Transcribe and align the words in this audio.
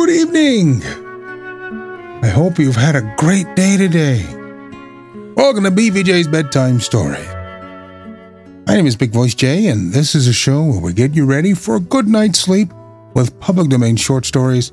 Good 0.00 0.16
evening. 0.16 0.80
I 2.24 2.28
hope 2.28 2.58
you've 2.58 2.74
had 2.74 2.96
a 2.96 3.14
great 3.18 3.54
day 3.54 3.76
today. 3.76 4.24
Welcome 5.36 5.64
to 5.64 5.70
BVJ's 5.70 6.26
Bedtime 6.26 6.80
Story. 6.80 7.22
My 8.66 8.76
name 8.76 8.86
is 8.86 8.96
Big 8.96 9.10
Voice 9.10 9.34
Jay, 9.34 9.66
and 9.66 9.92
this 9.92 10.14
is 10.14 10.26
a 10.26 10.32
show 10.32 10.64
where 10.64 10.80
we 10.80 10.94
get 10.94 11.14
you 11.14 11.26
ready 11.26 11.52
for 11.52 11.76
a 11.76 11.80
good 11.80 12.08
night's 12.08 12.38
sleep 12.38 12.72
with 13.12 13.38
public 13.40 13.68
domain 13.68 13.96
short 13.96 14.24
stories 14.24 14.72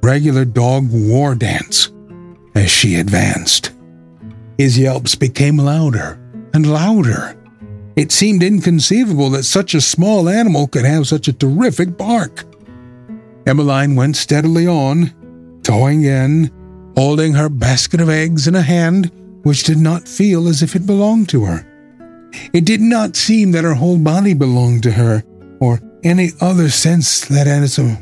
regular 0.00 0.44
dog 0.44 0.88
war 0.92 1.34
dance, 1.34 1.90
as 2.54 2.70
she 2.70 3.00
advanced. 3.00 3.72
His 4.58 4.78
yelps 4.78 5.16
became 5.16 5.56
louder 5.56 6.20
and 6.54 6.72
louder. 6.72 7.34
It 7.98 8.12
seemed 8.12 8.44
inconceivable 8.44 9.28
that 9.30 9.42
such 9.42 9.74
a 9.74 9.80
small 9.80 10.28
animal 10.28 10.68
could 10.68 10.84
have 10.84 11.08
such 11.08 11.26
a 11.26 11.32
terrific 11.32 11.96
bark. 11.96 12.44
Emmeline 13.44 13.96
went 13.96 14.14
steadily 14.14 14.68
on, 14.68 15.12
toeing 15.64 16.04
in, 16.04 16.48
holding 16.96 17.34
her 17.34 17.48
basket 17.48 18.00
of 18.00 18.08
eggs 18.08 18.46
in 18.46 18.54
a 18.54 18.62
hand 18.62 19.10
which 19.42 19.64
did 19.64 19.78
not 19.78 20.06
feel 20.06 20.46
as 20.46 20.62
if 20.62 20.76
it 20.76 20.86
belonged 20.86 21.28
to 21.30 21.44
her. 21.44 21.66
It 22.52 22.64
did 22.64 22.80
not 22.80 23.16
seem 23.16 23.50
that 23.50 23.64
her 23.64 23.74
whole 23.74 23.98
body 23.98 24.32
belonged 24.32 24.84
to 24.84 24.92
her, 24.92 25.24
or 25.58 25.80
any 26.04 26.30
other 26.40 26.70
sense 26.70 27.26
that 27.26 27.48
as 27.48 27.80
a. 27.80 28.00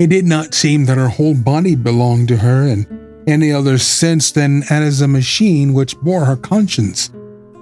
It 0.00 0.08
did 0.08 0.24
not 0.24 0.54
seem 0.54 0.86
that 0.86 0.98
her 0.98 1.08
whole 1.08 1.36
body 1.36 1.76
belonged 1.76 2.26
to 2.28 2.38
her, 2.38 2.66
and 2.66 2.84
any 3.28 3.52
other 3.52 3.78
sense 3.78 4.32
than 4.32 4.64
as 4.70 5.00
a 5.00 5.06
machine 5.06 5.72
which 5.72 5.96
bore 6.00 6.24
her 6.24 6.36
conscience, 6.36 7.12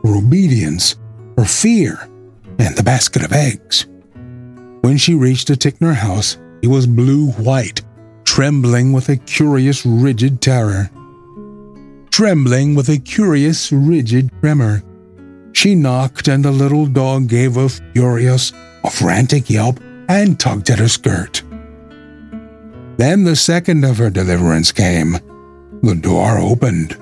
her 0.03 0.17
obedience, 0.17 0.97
her 1.37 1.45
fear, 1.45 1.99
and 2.59 2.77
the 2.77 2.83
basket 2.83 3.25
of 3.25 3.33
eggs. 3.33 3.87
When 4.83 4.97
she 4.97 5.15
reached 5.15 5.49
the 5.49 5.55
Tickner 5.55 5.95
house, 5.95 6.39
it 6.63 6.69
was 6.69 6.87
blue 6.87 7.31
white, 7.33 7.83
trembling 8.25 8.93
with 8.93 9.09
a 9.09 9.17
curious 9.17 9.85
rigid 9.87 10.41
terror. 10.41 10.91
Trembling 12.11 12.75
with 12.75 12.89
a 12.89 12.99
curious 12.99 13.73
rigid 13.73 14.31
tremor. 14.41 14.83
She 15.53 15.75
knocked, 15.75 16.29
and 16.29 16.45
the 16.45 16.51
little 16.51 16.87
dog 16.87 17.29
gave 17.29 17.57
a 17.57 17.69
furious, 17.69 18.53
a 18.85 18.91
frantic 18.91 19.49
yelp 19.49 19.81
and 20.09 20.39
tugged 20.39 20.71
at 20.71 20.79
her 20.79 20.89
skirt. 20.89 21.43
Then 22.97 23.25
the 23.25 23.37
second 23.37 23.85
of 23.85 23.99
her 23.99 24.11
deliverance 24.11 24.73
came. 24.73 25.13
The 25.83 25.95
door 25.95 26.39
opened. 26.39 26.97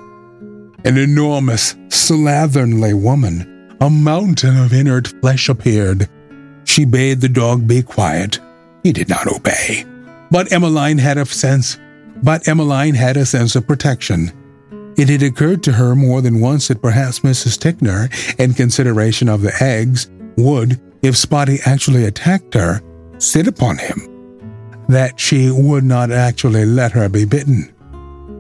An 0.85 0.97
enormous, 0.97 1.75
slatternly 1.89 2.95
woman, 2.95 3.77
a 3.83 3.91
mountain 3.91 4.57
of 4.57 4.73
inert 4.73 5.09
flesh 5.21 5.49
appeared. 5.49 6.09
She 6.65 6.87
bade 6.87 7.21
the 7.21 7.29
dog 7.29 7.67
be 7.67 7.83
quiet. 7.83 8.41
He 8.83 8.93
did 8.93 9.09
not 9.09 9.27
obey. 9.27 9.85
But 10.31 10.53
Emmeline 10.53 10.99
had 10.99 11.19
a 11.19 11.27
sense, 11.27 11.79
but 12.23 12.49
Emmeline 12.49 12.95
had 12.95 13.19
a 13.19 13.27
sense 13.27 13.57
of 13.57 13.67
protection. 13.67 14.33
It 14.97 15.09
had 15.11 15.23
occurred 15.23 15.63
to 15.65 15.73
her 15.73 15.95
more 15.95 16.23
than 16.23 16.41
once 16.41 16.69
that 16.69 16.81
perhaps 16.81 17.21
Mrs. 17.21 17.59
Tickner, 17.59 18.11
in 18.39 18.55
consideration 18.55 19.29
of 19.29 19.43
the 19.43 19.53
eggs, 19.63 20.11
would, 20.37 20.81
if 21.03 21.17
Spotty 21.17 21.59
actually 21.67 22.05
attacked 22.05 22.55
her, 22.55 22.81
sit 23.19 23.47
upon 23.47 23.79
him. 23.79 24.07
That 24.89 25.21
she 25.21 25.51
would 25.51 25.85
not 25.85 26.11
actually 26.11 26.65
let 26.65 26.93
her 26.93 27.09
be 27.09 27.25
bitten. 27.27 27.73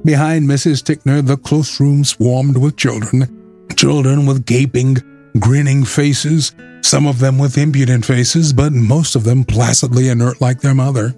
Behind 0.04 0.48
Mrs. 0.48 0.82
Tickner, 0.82 1.24
the 1.24 1.36
close 1.36 1.78
room 1.78 2.04
swarmed 2.04 2.56
with 2.56 2.76
children, 2.76 3.66
children 3.76 4.24
with 4.24 4.46
gaping, 4.46 4.96
grinning 5.38 5.84
faces, 5.84 6.52
some 6.80 7.06
of 7.06 7.18
them 7.18 7.38
with 7.38 7.58
impudent 7.58 8.06
faces, 8.06 8.54
but 8.54 8.72
most 8.72 9.14
of 9.14 9.24
them 9.24 9.44
placidly 9.44 10.08
inert 10.08 10.40
like 10.40 10.60
their 10.60 10.74
mother. 10.74 11.14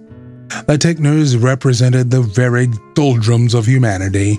The 0.67 0.77
Tickners 0.77 1.37
represented 1.37 2.11
the 2.11 2.21
very 2.21 2.67
doldrums 2.93 3.53
of 3.53 3.65
humanity. 3.65 4.37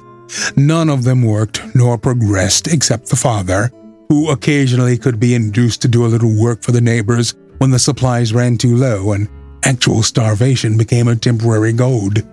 None 0.56 0.91
of 0.91 1.04
them 1.04 1.22
worked 1.22 1.62
nor 1.75 1.97
progressed 1.97 2.69
except 2.69 3.09
the 3.09 3.16
father, 3.16 3.71
who 4.10 4.31
occasionally 4.31 4.99
could 4.99 5.19
be 5.19 5.34
induced 5.34 5.81
to 5.83 5.88
do 5.88 6.04
a 6.04 6.09
little 6.09 6.38
work 6.38 6.62
for 6.62 6.72
the 6.72 6.83
neighbors 6.83 7.34
when 7.59 7.71
the 7.71 7.78
supplies 7.78 8.34
ran 8.34 8.59
too 8.59 8.77
low 8.77 9.12
and 9.12 9.28
actual 9.65 10.03
starvation 10.03 10.77
became 10.77 11.09
a 11.09 11.16
temporary 11.16 11.72
goad. 11.72 12.28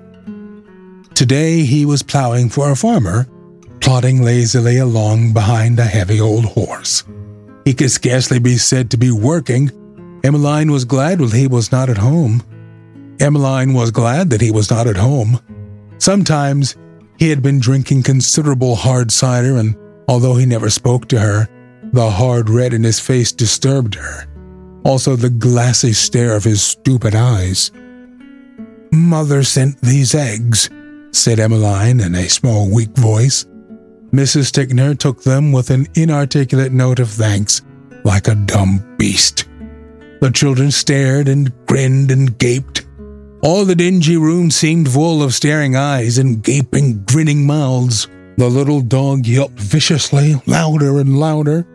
Today 1.21 1.65
he 1.65 1.85
was 1.85 2.01
plowing 2.01 2.49
for 2.49 2.71
a 2.71 2.75
farmer, 2.75 3.27
plodding 3.79 4.23
lazily 4.23 4.77
along 4.79 5.33
behind 5.33 5.77
a 5.77 5.83
heavy 5.83 6.19
old 6.19 6.45
horse. 6.45 7.03
He 7.63 7.75
could 7.75 7.91
scarcely 7.91 8.39
be 8.39 8.57
said 8.57 8.89
to 8.89 8.97
be 8.97 9.11
working. 9.11 9.69
Emmeline 10.23 10.71
was 10.71 10.83
glad 10.83 11.19
that 11.19 11.31
he 11.31 11.45
was 11.45 11.71
not 11.71 11.91
at 11.91 11.99
home. 11.99 12.41
Emmeline 13.19 13.75
was 13.75 13.91
glad 13.91 14.31
that 14.31 14.41
he 14.41 14.49
was 14.49 14.71
not 14.71 14.87
at 14.87 14.97
home. 14.97 15.39
Sometimes 15.99 16.75
he 17.19 17.29
had 17.29 17.43
been 17.43 17.59
drinking 17.59 18.01
considerable 18.01 18.75
hard 18.75 19.11
cider, 19.11 19.57
and 19.57 19.77
although 20.07 20.37
he 20.37 20.47
never 20.47 20.71
spoke 20.71 21.07
to 21.09 21.19
her, 21.19 21.47
the 21.93 22.09
hard 22.09 22.49
red 22.49 22.73
in 22.73 22.83
his 22.83 22.99
face 22.99 23.31
disturbed 23.31 23.93
her. 23.93 24.25
Also, 24.83 25.15
the 25.15 25.29
glassy 25.29 25.93
stare 25.93 26.35
of 26.35 26.45
his 26.45 26.63
stupid 26.63 27.13
eyes. 27.13 27.69
Mother 28.91 29.43
sent 29.43 29.79
these 29.81 30.15
eggs, 30.15 30.67
said 31.11 31.39
Emmeline 31.39 31.99
in 31.99 32.15
a 32.15 32.29
small, 32.29 32.73
weak 32.73 32.95
voice. 32.97 33.45
Mrs. 34.11 34.51
Tickner 34.51 34.97
took 34.97 35.23
them 35.23 35.51
with 35.51 35.69
an 35.69 35.87
inarticulate 35.95 36.71
note 36.71 36.99
of 36.99 37.09
thanks, 37.09 37.61
like 38.03 38.27
a 38.27 38.35
dumb 38.35 38.95
beast. 38.97 39.45
The 40.21 40.31
children 40.31 40.71
stared 40.71 41.27
and 41.27 41.51
grinned 41.65 42.11
and 42.11 42.37
gaped. 42.37 42.85
All 43.41 43.65
the 43.65 43.75
dingy 43.75 44.17
room 44.17 44.51
seemed 44.51 44.91
full 44.91 45.23
of 45.23 45.33
staring 45.33 45.75
eyes 45.75 46.17
and 46.17 46.43
gaping, 46.43 47.03
grinning 47.05 47.45
mouths. 47.45 48.07
The 48.37 48.49
little 48.49 48.81
dog 48.81 49.25
yelped 49.25 49.59
viciously, 49.59 50.35
louder 50.45 50.99
and 50.99 51.19
louder. 51.19 51.65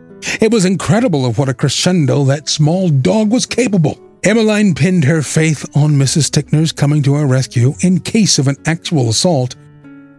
It 0.41 0.51
was 0.51 0.65
incredible 0.65 1.25
of 1.25 1.37
what 1.37 1.49
a 1.49 1.53
crescendo 1.53 2.23
that 2.25 2.49
small 2.49 2.89
dog 2.89 3.31
was 3.31 3.45
capable. 3.45 3.99
Emmeline 4.23 4.73
pinned 4.73 5.03
her 5.05 5.21
faith 5.21 5.65
on 5.75 5.91
Mrs. 5.91 6.31
Tickner's 6.31 6.71
coming 6.71 7.03
to 7.03 7.13
her 7.13 7.27
rescue 7.27 7.73
in 7.81 7.99
case 7.99 8.39
of 8.39 8.47
an 8.47 8.57
actual 8.65 9.09
assault, 9.09 9.55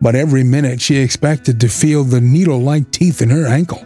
but 0.00 0.14
every 0.14 0.44
minute 0.44 0.81
she 0.81 0.97
expected 0.97 1.60
to 1.60 1.69
feel 1.69 2.04
the 2.04 2.20
needle 2.20 2.60
like 2.60 2.91
teeth 2.91 3.20
in 3.22 3.31
her 3.31 3.47
ankle. 3.47 3.84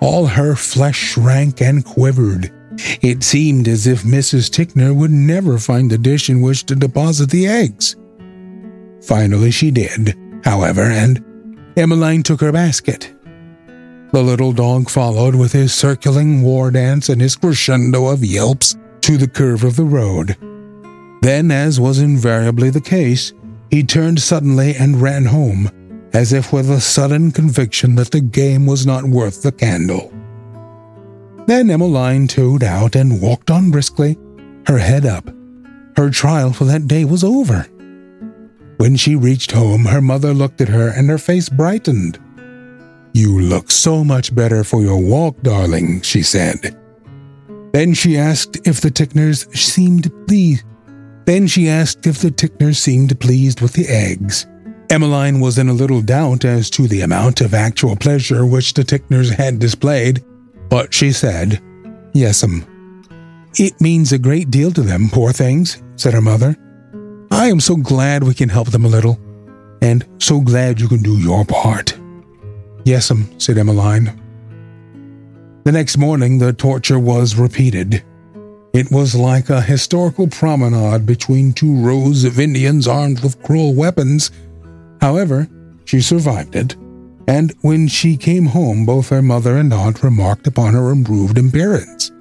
All 0.00 0.26
her 0.26 0.56
flesh 0.56 0.98
shrank 0.98 1.62
and 1.62 1.84
quivered. 1.84 2.52
It 3.00 3.22
seemed 3.22 3.68
as 3.68 3.86
if 3.86 4.02
Mrs. 4.02 4.50
Tickner 4.50 4.94
would 4.94 5.12
never 5.12 5.58
find 5.58 5.90
the 5.90 5.96
dish 5.96 6.28
in 6.28 6.42
which 6.42 6.66
to 6.66 6.74
deposit 6.74 7.30
the 7.30 7.46
eggs. 7.46 7.96
Finally, 9.02 9.52
she 9.52 9.70
did, 9.70 10.14
however, 10.44 10.82
and 10.82 11.24
Emmeline 11.76 12.22
took 12.22 12.40
her 12.40 12.52
basket. 12.52 13.14
The 14.12 14.22
little 14.22 14.52
dog 14.52 14.90
followed 14.90 15.34
with 15.34 15.52
his 15.52 15.72
circling 15.72 16.42
war 16.42 16.70
dance 16.70 17.08
and 17.08 17.20
his 17.20 17.36
crescendo 17.36 18.06
of 18.06 18.24
yelps 18.24 18.76
to 19.06 19.16
the 19.16 19.28
curve 19.28 19.62
of 19.62 19.76
the 19.76 19.84
road. 19.84 20.36
Then, 21.22 21.52
as 21.52 21.78
was 21.78 22.00
invariably 22.00 22.70
the 22.70 22.80
case, 22.80 23.32
he 23.70 23.84
turned 23.84 24.20
suddenly 24.20 24.74
and 24.74 25.00
ran 25.00 25.26
home, 25.26 26.10
as 26.12 26.32
if 26.32 26.52
with 26.52 26.68
a 26.68 26.80
sudden 26.80 27.30
conviction 27.30 27.94
that 27.94 28.10
the 28.10 28.20
game 28.20 28.66
was 28.66 28.84
not 28.84 29.04
worth 29.04 29.42
the 29.42 29.52
candle. 29.52 30.12
Then 31.46 31.70
Emmeline 31.70 32.26
towed 32.26 32.64
out 32.64 32.96
and 32.96 33.22
walked 33.22 33.48
on 33.48 33.70
briskly, 33.70 34.18
her 34.66 34.78
head 34.78 35.06
up. 35.06 35.30
Her 35.96 36.10
trial 36.10 36.52
for 36.52 36.64
that 36.64 36.88
day 36.88 37.04
was 37.04 37.22
over. 37.22 37.62
When 38.78 38.96
she 38.96 39.14
reached 39.14 39.52
home, 39.52 39.84
her 39.84 40.00
mother 40.00 40.34
looked 40.34 40.60
at 40.60 40.68
her 40.68 40.88
and 40.88 41.08
her 41.08 41.18
face 41.18 41.48
brightened. 41.48 42.18
You 43.12 43.38
look 43.40 43.70
so 43.70 44.02
much 44.02 44.34
better 44.34 44.64
for 44.64 44.82
your 44.82 45.00
walk, 45.00 45.40
darling, 45.42 46.00
she 46.00 46.22
said. 46.22 46.76
Then 47.72 47.94
she 47.94 48.16
asked 48.16 48.66
if 48.66 48.80
the 48.80 48.90
Tickners 48.90 49.46
seemed 49.58 50.10
pleased. 50.26 50.64
Then 51.26 51.46
she 51.46 51.68
asked 51.68 52.06
if 52.06 52.20
the 52.20 52.30
Tickners 52.30 52.78
seemed 52.78 53.18
pleased 53.20 53.60
with 53.60 53.72
the 53.72 53.86
eggs. 53.88 54.46
Emmeline 54.88 55.40
was 55.40 55.58
in 55.58 55.68
a 55.68 55.72
little 55.72 56.00
doubt 56.00 56.44
as 56.44 56.70
to 56.70 56.86
the 56.86 57.00
amount 57.00 57.40
of 57.40 57.54
actual 57.54 57.96
pleasure 57.96 58.46
which 58.46 58.74
the 58.74 58.84
Tickners 58.84 59.30
had 59.30 59.58
displayed, 59.58 60.24
But 60.68 60.94
she 60.94 61.12
said, 61.12 61.60
Yes'm. 62.14 62.62
Um, 62.62 63.02
it 63.58 63.80
means 63.80 64.12
a 64.12 64.18
great 64.18 64.50
deal 64.50 64.70
to 64.72 64.82
them, 64.82 65.08
poor 65.10 65.32
things, 65.32 65.82
said 65.96 66.14
her 66.14 66.20
mother. 66.20 66.56
I 67.30 67.46
am 67.46 67.60
so 67.60 67.76
glad 67.76 68.22
we 68.22 68.34
can 68.34 68.48
help 68.48 68.70
them 68.70 68.84
a 68.84 68.88
little, 68.88 69.18
and 69.82 70.06
so 70.18 70.40
glad 70.40 70.80
you 70.80 70.88
can 70.88 71.02
do 71.02 71.18
your 71.18 71.44
part. 71.44 71.96
Yes'm, 72.84 73.10
um, 73.12 73.40
said 73.40 73.58
Emmeline. 73.58 74.25
The 75.66 75.72
next 75.72 75.98
morning, 75.98 76.38
the 76.38 76.52
torture 76.52 77.00
was 77.00 77.34
repeated. 77.34 78.04
It 78.72 78.88
was 78.92 79.16
like 79.16 79.50
a 79.50 79.60
historical 79.60 80.28
promenade 80.28 81.04
between 81.04 81.52
two 81.52 81.74
rows 81.84 82.22
of 82.22 82.38
Indians 82.38 82.86
armed 82.86 83.18
with 83.18 83.42
cruel 83.42 83.74
weapons. 83.74 84.30
However, 85.00 85.48
she 85.84 86.00
survived 86.00 86.54
it, 86.54 86.76
and 87.26 87.52
when 87.62 87.88
she 87.88 88.16
came 88.16 88.46
home, 88.46 88.86
both 88.86 89.08
her 89.08 89.20
mother 89.20 89.56
and 89.56 89.72
aunt 89.72 90.04
remarked 90.04 90.46
upon 90.46 90.74
her 90.74 90.92
improved 90.92 91.36
appearance. 91.36 92.12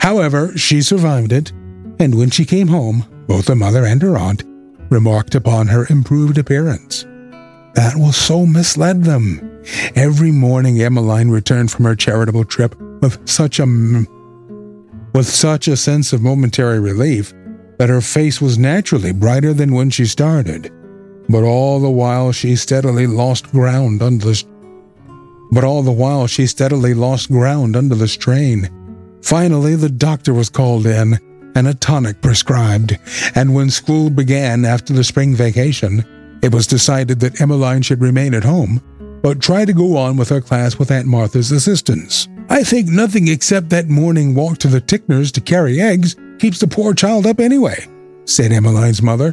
However, 0.00 0.58
she 0.58 0.82
survived 0.82 1.30
it, 1.30 1.52
and 2.00 2.16
when 2.16 2.30
she 2.30 2.44
came 2.44 2.66
home, 2.66 3.04
both 3.28 3.46
her 3.46 3.54
mother 3.54 3.84
and 3.84 4.02
her 4.02 4.16
aunt 4.18 4.42
remarked 4.90 5.36
upon 5.36 5.68
her 5.68 5.86
improved 5.88 6.36
appearance. 6.36 7.06
That 7.76 7.94
will 7.94 8.12
so 8.12 8.46
misled 8.46 9.04
them. 9.04 9.62
Every 9.94 10.32
morning, 10.32 10.80
Emmeline 10.80 11.28
returned 11.28 11.70
from 11.70 11.84
her 11.84 11.94
charitable 11.94 12.46
trip 12.46 12.74
with 13.02 13.28
such 13.28 13.60
a 13.60 13.66
with 15.12 15.26
such 15.26 15.68
a 15.68 15.76
sense 15.76 16.12
of 16.12 16.22
momentary 16.22 16.80
relief 16.80 17.32
that 17.78 17.90
her 17.90 18.00
face 18.00 18.40
was 18.40 18.58
naturally 18.58 19.12
brighter 19.12 19.52
than 19.52 19.74
when 19.74 19.90
she 19.90 20.06
started. 20.06 20.72
But 21.28 21.42
all 21.42 21.78
the 21.78 21.90
while 21.90 22.32
she 22.32 22.56
steadily 22.56 23.06
lost 23.06 23.50
ground 23.52 24.02
under 24.02 24.24
the 24.24 24.44
but 25.52 25.64
all 25.64 25.82
the 25.82 25.92
while 25.92 26.26
she 26.26 26.46
steadily 26.46 26.94
lost 26.94 27.28
ground 27.28 27.76
under 27.76 27.94
the 27.94 28.08
strain. 28.08 28.70
Finally, 29.22 29.76
the 29.76 29.90
doctor 29.90 30.32
was 30.32 30.48
called 30.48 30.86
in 30.86 31.18
and 31.54 31.68
a 31.68 31.74
tonic 31.74 32.20
prescribed, 32.22 32.98
and 33.34 33.54
when 33.54 33.70
school 33.70 34.10
began 34.10 34.64
after 34.64 34.92
the 34.92 35.04
spring 35.04 35.34
vacation, 35.34 36.04
it 36.42 36.52
was 36.52 36.66
decided 36.66 37.20
that 37.20 37.40
Emmeline 37.40 37.82
should 37.82 38.00
remain 38.00 38.34
at 38.34 38.44
home, 38.44 38.80
but 39.22 39.40
try 39.40 39.64
to 39.64 39.72
go 39.72 39.96
on 39.96 40.16
with 40.16 40.28
her 40.28 40.40
class 40.40 40.78
with 40.78 40.90
Aunt 40.90 41.06
Martha's 41.06 41.52
assistance. 41.52 42.28
I 42.48 42.62
think 42.62 42.88
nothing 42.88 43.28
except 43.28 43.70
that 43.70 43.88
morning 43.88 44.34
walk 44.34 44.58
to 44.58 44.68
the 44.68 44.80
Tickners 44.80 45.32
to 45.32 45.40
carry 45.40 45.80
eggs 45.80 46.14
keeps 46.38 46.60
the 46.60 46.68
poor 46.68 46.94
child 46.94 47.26
up 47.26 47.40
anyway, 47.40 47.86
said 48.24 48.52
Emmeline's 48.52 49.02
mother, 49.02 49.32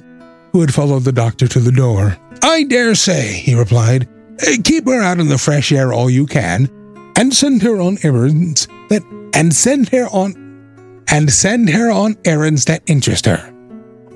who 0.51 0.61
had 0.61 0.73
followed 0.73 1.03
the 1.03 1.11
doctor 1.11 1.47
to 1.47 1.59
the 1.59 1.71
door. 1.71 2.17
I 2.41 2.63
dare 2.63 2.95
say, 2.95 3.33
he 3.33 3.55
replied. 3.55 4.07
Uh, 4.41 4.57
keep 4.63 4.85
her 4.87 5.01
out 5.01 5.19
in 5.19 5.27
the 5.27 5.37
fresh 5.37 5.71
air 5.71 5.93
all 5.93 6.09
you 6.09 6.25
can, 6.25 6.69
and 7.15 7.33
send 7.33 7.61
her 7.61 7.79
on 7.79 7.97
errands 8.03 8.67
that 8.89 9.03
and 9.33 9.53
send 9.53 9.89
her 9.89 10.07
on 10.07 11.03
and 11.09 11.31
send 11.31 11.69
her 11.69 11.91
on 11.91 12.17
errands 12.25 12.65
that 12.65 12.81
interest 12.87 13.25
her. 13.25 13.53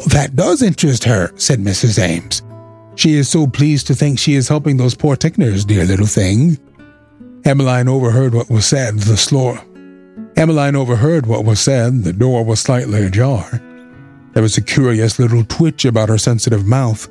That 0.07 0.36
does 0.36 0.62
interest 0.62 1.04
her, 1.04 1.31
said 1.36 1.60
Mrs. 1.60 2.00
Ames. 2.01 2.42
She 2.97 3.13
is 3.13 3.29
so 3.29 3.45
pleased 3.45 3.85
to 3.88 3.95
think 3.95 4.17
she 4.17 4.33
is 4.33 4.47
helping 4.47 4.77
those 4.77 4.95
poor 4.95 5.15
Tickners, 5.15 5.63
dear 5.63 5.85
little 5.85 6.07
thing. 6.07 6.57
Emmeline 7.45 7.88
overheard 7.88 8.33
what 8.33 8.49
was 8.49 8.65
said. 8.65 8.97
The 8.97 9.15
floor. 9.15 9.61
Emmeline 10.35 10.75
overheard 10.75 11.27
what 11.27 11.45
was 11.45 11.59
said. 11.59 12.03
The 12.03 12.11
door 12.11 12.44
was 12.44 12.59
slightly 12.59 13.05
ajar. 13.05 13.61
There 14.33 14.41
was 14.41 14.57
a 14.57 14.63
curious 14.63 15.19
little 15.19 15.44
twitch 15.44 15.85
about 15.85 16.09
her 16.09 16.17
sensitive 16.17 16.65
mouth. 16.65 17.07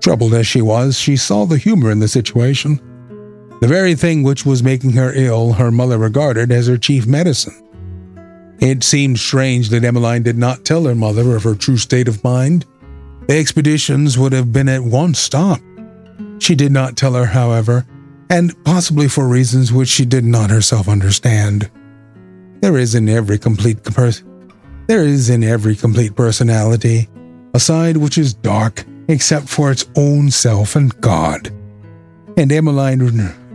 Troubled 0.00 0.32
as 0.32 0.46
she 0.46 0.62
was, 0.62 0.96
she 0.96 1.16
saw 1.16 1.44
the 1.44 1.58
humor 1.58 1.90
in 1.90 1.98
the 1.98 2.06
situation. 2.06 2.80
The 3.60 3.68
very 3.68 3.96
thing 3.96 4.22
which 4.22 4.46
was 4.46 4.62
making 4.62 4.92
her 4.92 5.12
ill, 5.12 5.54
her 5.54 5.72
mother 5.72 5.98
regarded 5.98 6.52
as 6.52 6.68
her 6.68 6.78
chief 6.78 7.04
medicine. 7.04 7.60
It 8.60 8.84
seemed 8.84 9.18
strange 9.18 9.70
that 9.70 9.82
Emmeline 9.82 10.22
did 10.22 10.38
not 10.38 10.64
tell 10.64 10.84
her 10.84 10.94
mother 10.94 11.34
of 11.34 11.42
her 11.42 11.56
true 11.56 11.78
state 11.78 12.06
of 12.06 12.22
mind. 12.22 12.64
The 13.26 13.38
expeditions 13.38 14.18
would 14.18 14.32
have 14.32 14.52
been 14.52 14.68
at 14.68 14.82
once 14.82 15.18
stopped. 15.18 15.62
She 16.38 16.54
did 16.54 16.72
not 16.72 16.96
tell 16.96 17.14
her, 17.14 17.26
however, 17.26 17.86
and 18.30 18.52
possibly 18.64 19.08
for 19.08 19.26
reasons 19.26 19.72
which 19.72 19.88
she 19.88 20.04
did 20.04 20.24
not 20.24 20.50
herself 20.50 20.88
understand. 20.88 21.70
There 22.60 22.78
is 22.78 22.94
in 22.94 23.08
every 23.08 23.38
complete 23.38 23.82
person 23.82 24.34
there 24.86 25.02
is 25.02 25.30
in 25.30 25.42
every 25.42 25.74
complete 25.74 26.14
personality 26.14 27.08
a 27.54 27.60
side 27.60 27.96
which 27.96 28.18
is 28.18 28.34
dark 28.34 28.84
except 29.08 29.48
for 29.48 29.70
its 29.70 29.86
own 29.96 30.30
self 30.30 30.76
and 30.76 30.98
God. 31.00 31.48
And 32.36 32.52
Emmeline 32.52 33.00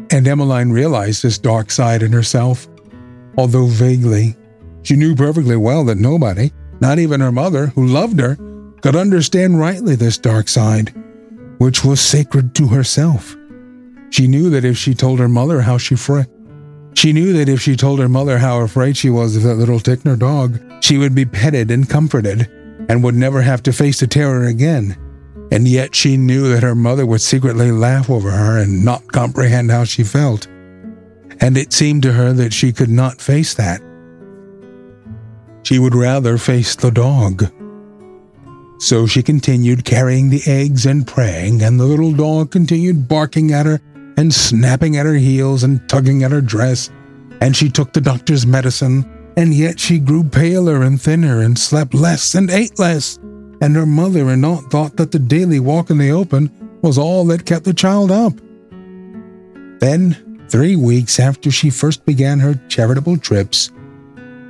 and 0.10 0.27
Emmeline 0.27 0.72
realized 0.72 1.22
this 1.22 1.38
dark 1.38 1.69
side 1.69 2.01
in 2.01 2.12
herself, 2.12 2.68
although 3.38 3.68
vaguely. 3.68 4.36
She 4.83 4.95
knew 4.95 5.15
perfectly 5.15 5.57
well 5.57 5.83
that 5.86 5.98
nobody, 5.98 6.51
not 6.80 6.98
even 6.98 7.19
her 7.19 7.31
mother, 7.31 7.68
who 7.68 7.86
loved 7.86 8.19
her, 8.19 8.36
could 8.81 8.96
understand 8.96 9.60
rightly 9.60 9.96
this 9.96 10.18
dark 10.18 10.48
side, 10.48 10.94
which 11.58 11.84
was 11.84 12.00
sacred 12.00 12.56
to 12.56 12.68
herself. 12.68 13.36
She 14.10 14.28
knew 14.28 14.50
that 14.50 14.66
if 14.66 14.78
she 14.78 14.94
told 14.94 15.20
her 15.20 15.28
mother 15.28 15.62
how 15.62 15.78
she 15.78 15.96
fr- 15.96 16.22
she 16.96 17.14
knew 17.14 17.34
that 17.34 17.48
if 17.48 17.62
she 17.62 17.76
told 17.76 18.00
her 18.00 18.10
mother 18.10 18.38
how 18.38 18.62
afraid 18.62 18.98
she 18.98 19.10
was 19.10 19.36
of 19.36 19.44
that 19.44 19.56
little 19.56 19.80
Tickner 19.80 20.18
dog, 20.18 20.60
she 20.81 20.98
would 20.98 21.16
be 21.16 21.26
petted 21.26 21.72
and 21.72 21.90
comforted 21.90 22.50
and 22.90 23.04
would 23.04 23.16
never 23.16 23.42
have 23.42 23.64
to 23.64 23.72
face 23.72 24.00
the 24.00 24.08
terror 24.08 24.46
again. 24.46 24.98
And 25.52 25.68
yet 25.68 25.96
she 25.96 26.18
knew 26.18 26.50
that 26.50 26.64
her 26.64 26.75
mother 26.75 27.06
would 27.06 27.22
secretly 27.22 27.72
laugh 27.72 28.10
over 28.10 28.32
her 28.32 28.58
and 28.58 28.84
not 28.84 29.12
comprehend 29.12 29.72
how 29.72 29.84
she 29.84 30.04
felt. 30.04 30.48
And 31.42 31.58
it 31.58 31.72
seemed 31.72 32.04
to 32.04 32.14
her 32.14 32.34
that 32.34 32.54
she 32.54 32.74
could 32.74 32.90
not 32.90 33.22
face 33.22 33.54
that. 33.54 33.82
She 35.64 35.80
would 35.80 35.96
rather 35.96 36.38
face 36.38 36.75
the 36.75 36.92
dog. 36.92 37.52
So 38.80 39.06
she 39.06 39.22
continued 39.22 39.84
carrying 39.84 40.30
the 40.30 40.42
eggs 40.48 40.86
and 40.86 41.06
praying, 41.06 41.62
and 41.62 41.78
the 41.78 41.86
little 41.86 42.14
dog 42.14 42.50
continued 42.50 43.10
barking 43.10 43.52
at 43.52 43.66
her 43.66 43.81
and 44.16 44.34
snapping 44.34 44.96
at 44.96 45.06
her 45.06 45.16
heels 45.16 45.64
and 45.64 45.88
tugging 45.90 46.24
at 46.24 46.31
her 46.31 46.42
dress. 46.42 46.90
And 47.42 47.56
she 47.56 47.70
took 47.70 47.92
the 47.92 48.02
doctor's 48.02 48.46
medicine, 48.46 49.04
and 49.36 49.54
yet 49.54 49.80
she 49.81 50.00
grew 50.00 50.24
paler 50.24 50.81
and 50.84 51.02
thinner 51.02 51.42
and 51.42 51.60
slept 51.60 51.94
less 51.94 52.36
and 52.36 52.50
ate 52.50 52.80
less. 52.80 53.18
And 53.62 53.75
her 53.75 53.86
mother 53.86 54.30
and 54.30 54.46
aunt 54.46 54.72
thought 54.72 54.96
that 54.96 55.12
the 55.12 55.20
daily 55.20 55.60
walk 55.60 55.89
in 55.89 55.98
the 55.98 56.12
open 56.12 56.50
was 56.82 56.98
all 56.98 57.25
that 57.25 57.46
kept 57.46 57.65
the 57.65 57.74
child 57.74 58.12
up. 58.12 58.34
Then, 59.80 60.48
three 60.50 60.77
weeks 60.77 61.20
after 61.20 61.51
she 61.51 61.70
first 61.70 62.06
began 62.06 62.39
her 62.39 62.56
charitable 62.70 63.18
trips, 63.18 63.72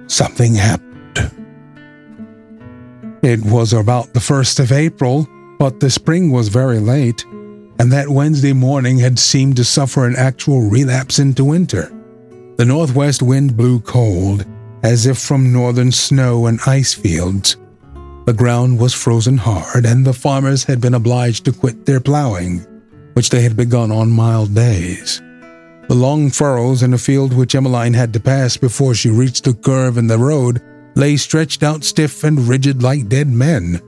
something 0.06 0.54
happened. 0.54 1.39
It 3.22 3.44
was 3.44 3.74
about 3.74 4.14
the 4.14 4.22
1st 4.22 4.62
of 4.62 4.72
April, 4.72 5.28
but 5.58 5.82
the 5.82 5.90
spring 5.90 6.32
was 6.32 6.48
very 6.48 6.80
late, 6.80 7.26
and 7.78 7.92
that 7.92 8.08
Wednesday 8.08 8.54
morning 8.54 8.98
had 8.98 9.20
seemed 9.20 9.58
to 9.58 9.66
suffer 9.66 10.06
an 10.06 10.16
actual 10.16 10.70
relapse 10.70 11.20
into 11.20 11.44
winter. 11.44 11.92
The 12.56 12.64
northwest 12.64 13.22
wind 13.22 13.58
blew 13.58 13.82
cold, 13.82 14.46
as 14.84 15.06
if 15.06 15.18
from 15.18 15.52
northern 15.52 15.92
snow 15.92 16.46
and 16.46 16.62
ice 16.66 16.94
fields. 16.94 17.58
The 18.26 18.34
ground 18.34 18.80
was 18.80 18.94
frozen 18.94 19.38
hard, 19.38 19.86
and 19.86 20.06
the 20.06 20.14
farmers 20.14 20.64
had 20.64 20.80
been 20.80 20.94
obliged 20.94 21.44
to 21.46 21.52
quit 21.52 21.86
their 21.86 22.00
plowing, 22.00 22.66
which 23.16 23.32
they 23.32 23.42
had 23.42 23.58
begun 23.58 23.92
on 23.92 24.12
mild 24.12 24.56
days. 24.56 25.22
The 25.90 25.96
long 25.96 26.30
furrows 26.30 26.84
in 26.84 26.94
a 26.94 26.98
field 26.98 27.34
which 27.34 27.56
Emmeline 27.56 27.96
had 27.96 28.14
to 28.14 28.20
pass 28.22 28.56
before 28.56 28.94
she 28.94 29.10
reached 29.10 29.44
the 29.44 29.54
curve 29.54 29.98
in 29.98 30.08
the 30.08 30.18
road 30.18 30.62
lay 31.00 31.16
stretched 31.16 31.64
out 31.64 31.86
stiff 31.86 32.26
and 32.26 32.48
rigid 32.48 32.84
like 32.84 33.08
dead 33.08 33.28
men. 33.28 33.82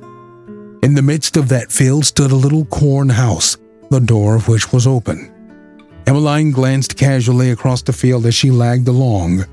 In 0.82 0.96
the 0.96 1.02
midst 1.02 1.36
of 1.36 1.50
that 1.50 1.72
field 1.72 2.06
stood 2.06 2.32
a 2.32 2.36
little 2.36 2.64
corn 2.66 3.10
house, 3.10 3.58
the 3.90 4.00
door 4.00 4.36
of 4.36 4.48
which 4.48 4.72
was 4.72 4.88
open. 4.88 5.28
Emmeline 6.08 6.52
glanced 6.52 6.98
casually 6.98 7.52
across 7.52 7.82
the 7.82 7.94
field 7.94 8.26
as 8.26 8.34
she 8.34 8.50
lagged 8.50 8.88
along. 8.88 9.44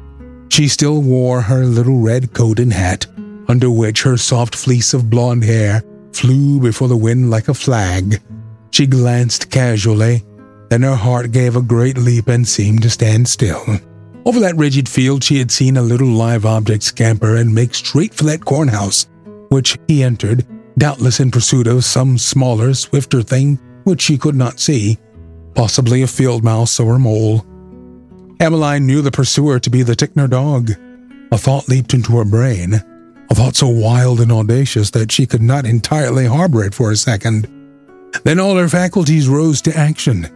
She 0.50 0.69
still 0.69 1.03
wore 1.03 1.41
her 1.43 1.65
little 1.65 1.99
red 1.99 2.33
coat 2.33 2.61
and 2.61 2.73
hat, 2.73 3.07
under 3.49 3.71
which 3.71 4.03
her 4.05 4.17
soft 4.17 4.55
fleece 4.55 4.95
of 4.95 5.11
blonde 5.11 5.45
hair 5.45 5.83
flew 6.12 6.61
before 6.61 6.88
the 6.88 6.97
wind 6.97 7.29
like 7.29 7.49
a 7.49 7.55
flag. 7.55 8.23
She 8.71 8.87
glanced 8.87 9.50
casually, 9.50 10.23
then 10.71 10.83
her 10.83 10.97
heart 10.97 11.33
gave 11.33 11.57
a 11.57 11.62
great 11.62 11.99
leap 11.99 12.29
and 12.29 12.47
seemed 12.47 12.83
to 12.83 12.91
stand 12.91 13.29
still. 13.29 13.65
Over 14.29 14.41
that 14.41 14.59
rigid 14.59 14.91
field, 14.91 15.25
she 15.25 15.39
had 15.39 15.51
seen 15.51 15.79
a 15.79 15.83
little 15.83 16.07
live 16.07 16.45
object 16.45 16.83
scamper 16.83 17.37
and 17.37 17.55
make 17.55 17.75
straight 17.75 18.13
for 18.13 18.25
that 18.25 18.45
cornhouse, 18.45 19.09
which 19.49 19.79
he 19.89 20.03
entered, 20.03 20.45
doubtless 20.77 21.19
in 21.19 21.31
pursuit 21.31 21.67
of 21.67 21.83
some 21.83 22.19
smaller, 22.19 22.75
swifter 22.75 23.23
thing 23.23 23.59
which 23.85 24.03
she 24.03 24.19
could 24.19 24.35
not 24.35 24.61
see, 24.61 24.99
possibly 25.55 26.03
a 26.03 26.07
field 26.07 26.45
mouse 26.45 26.79
or 26.79 26.97
a 26.97 26.99
mole. 26.99 27.47
Emmeline 28.39 28.87
knew 28.87 29.01
the 29.01 29.11
pursuer 29.11 29.59
to 29.59 29.71
be 29.71 29.83
the 29.83 29.97
Tickner 29.97 30.29
dog. 30.29 30.73
A 31.33 31.39
thought 31.39 31.67
leaped 31.67 31.95
into 31.95 32.19
her 32.19 32.27
brain, 32.27 32.75
a 33.31 33.35
thought 33.35 33.57
so 33.57 33.69
wild 33.69 34.21
and 34.21 34.31
audacious 34.31 34.91
that 34.91 35.11
she 35.11 35.25
could 35.25 35.41
not 35.41 35.65
entirely 35.65 36.27
harbor 36.27 36.63
it 36.65 36.75
for 36.75 36.91
a 36.91 36.97
second. 36.97 37.49
Then 38.25 38.41
all 38.41 38.57
her 38.57 38.69
faculties 38.69 39.27
rose 39.27 39.63
to 39.63 39.75
action. 39.75 40.29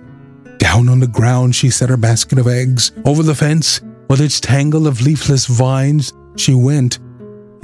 Down 0.62 0.88
on 0.88 1.00
the 1.00 1.09
ground, 1.09 1.57
she 1.57 1.71
set 1.71 1.88
her 1.88 1.97
basket 1.97 2.38
of 2.38 2.47
eggs. 2.47 2.92
Over 3.04 3.25
the 3.25 3.35
fence 3.35 3.81
with 4.09 4.21
its 4.21 4.38
tangle 4.38 4.87
of 4.87 5.00
leafless 5.00 5.47
vines, 5.47 6.12
she 6.37 6.54
went, 6.54 7.00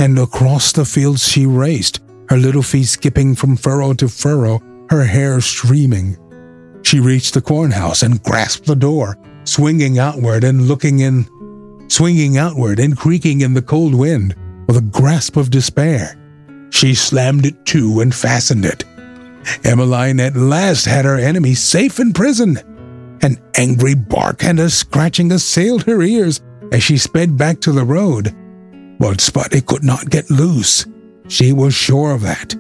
and 0.01 0.19
across 0.19 0.73
the 0.73 0.85
fields 0.85 1.23
she 1.23 1.47
raced, 1.47 2.01
her 2.29 2.37
little 2.37 2.63
feet 2.63 2.87
skipping 2.87 3.37
from 3.37 3.57
furrow 3.57 3.93
to 3.95 4.09
furrow, 4.09 4.61
her 4.91 5.05
hair 5.05 5.41
streaming. 5.41 6.19
She 6.83 6.99
reached 6.99 7.35
the 7.35 7.41
cornhouse 7.41 8.03
and 8.03 8.21
grasped 8.25 8.67
the 8.67 8.75
door, 8.75 9.17
swinging 9.45 10.01
outward 10.01 10.43
and 10.43 10.67
looking 10.67 10.99
in, 10.99 11.25
swinging 11.89 12.37
outward 12.37 12.81
and 12.81 12.97
creaking 12.97 13.43
in 13.43 13.55
the 13.55 13.63
cold 13.63 13.95
wind 13.95 14.35
with 14.67 14.77
a 14.77 14.91
grasp 14.91 15.37
of 15.37 15.51
despair. 15.51 16.17
She 16.71 16.97
slammed 16.97 17.47
it 17.47 17.65
to 17.67 18.01
and 18.01 18.13
fastened 18.13 18.65
it. 18.65 18.85
Emmeline 19.63 20.19
at 20.19 20.35
last 20.35 20.85
had 20.85 21.05
her 21.05 21.17
enemy 21.17 21.55
safe 21.55 22.01
in 22.01 22.13
prison. 22.13 22.59
An 23.23 23.37
angry 23.57 23.95
bark 23.95 24.45
and 24.45 24.61
a 24.61 24.71
scratching 24.71 25.33
assailed 25.33 25.85
her 25.85 26.03
ears 26.03 26.41
as 26.73 26.83
she 26.83 26.99
sped 26.99 27.37
back 27.37 27.61
to 27.61 27.73
the 27.73 27.85
road. 27.85 28.35
But 28.99 29.21
Spotty 29.21 29.61
could 29.61 29.85
not 29.85 30.11
get 30.11 30.31
loose. 30.31 30.87
She 31.29 31.53
was 31.53 31.75
sure 31.75 32.13
of 32.13 32.23
that. 32.23 32.55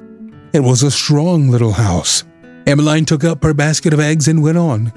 It 0.52 0.60
was 0.60 0.82
a 0.82 0.90
strong 0.90 1.48
little 1.48 1.72
house. 1.72 2.24
Emmeline 2.66 3.04
took 3.04 3.24
up 3.24 3.42
her 3.42 3.54
basket 3.54 3.92
of 3.92 4.00
eggs 4.00 4.28
and 4.28 4.42
went 4.42 4.58
on. 4.58 4.92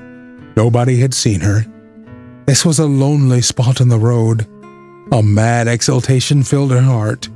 Nobody 0.56 1.00
had 1.00 1.13
seen 1.13 1.39
her. 1.41 1.65
This 2.46 2.65
was 2.65 2.80
a 2.80 2.86
lonely 2.86 3.41
spot 3.41 3.82
on 3.82 3.89
the 3.89 4.00
road. 4.00 4.48
A 5.12 5.22
mad 5.22 5.68
exultation 5.68 6.44
filled 6.44 6.72
her 6.72 6.82
heart. 6.82 7.30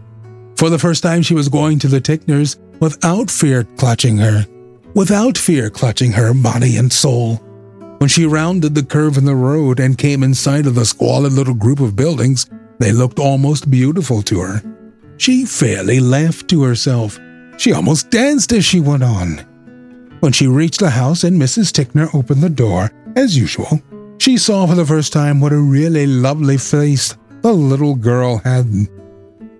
For 0.57 0.69
the 0.69 0.79
first 0.79 1.03
time, 1.03 1.21
she 1.21 1.33
was 1.33 1.49
going 1.49 1.79
to 1.79 1.87
the 1.87 2.01
Tickners 2.01 2.57
without 2.79 3.29
fear 3.29 3.63
clutching 3.77 4.17
her, 4.17 4.45
without 4.93 5.37
fear 5.37 5.69
clutching 5.69 6.11
her 6.13 6.33
body 6.33 6.77
and 6.77 6.91
soul. 6.91 7.44
When 8.05 8.09
she 8.11 8.27
rounded 8.27 8.75
the 8.75 8.83
curve 8.83 9.17
in 9.17 9.25
the 9.25 9.35
road 9.35 9.79
and 9.79 9.97
came 9.97 10.21
in 10.21 10.35
sight 10.35 10.67
of 10.67 10.75
the 10.75 10.85
squalid 10.85 11.33
little 11.33 11.55
group 11.55 11.79
of 11.79 11.95
buildings, 11.95 12.47
they 12.77 12.91
looked 12.91 13.17
almost 13.17 13.71
beautiful 13.71 14.21
to 14.21 14.41
her. 14.41 14.61
She 15.17 15.43
fairly 15.43 15.99
laughed 15.99 16.47
to 16.49 16.61
herself. 16.61 17.19
She 17.57 17.73
almost 17.73 18.11
danced 18.11 18.53
as 18.53 18.63
she 18.63 18.79
went 18.79 19.01
on. 19.01 19.37
When 20.19 20.33
she 20.33 20.45
reached 20.45 20.81
the 20.81 20.91
house 20.91 21.23
and 21.23 21.41
Mrs. 21.41 21.71
Tickner 21.71 22.13
opened 22.13 22.43
the 22.43 22.47
door, 22.47 22.91
as 23.15 23.35
usual, 23.35 23.81
she 24.19 24.37
saw 24.37 24.67
for 24.67 24.75
the 24.75 24.85
first 24.85 25.11
time 25.11 25.41
what 25.41 25.51
a 25.51 25.57
really 25.57 26.05
lovely 26.05 26.59
face 26.59 27.17
the 27.41 27.53
little 27.53 27.95
girl 27.95 28.37
had. 28.37 28.67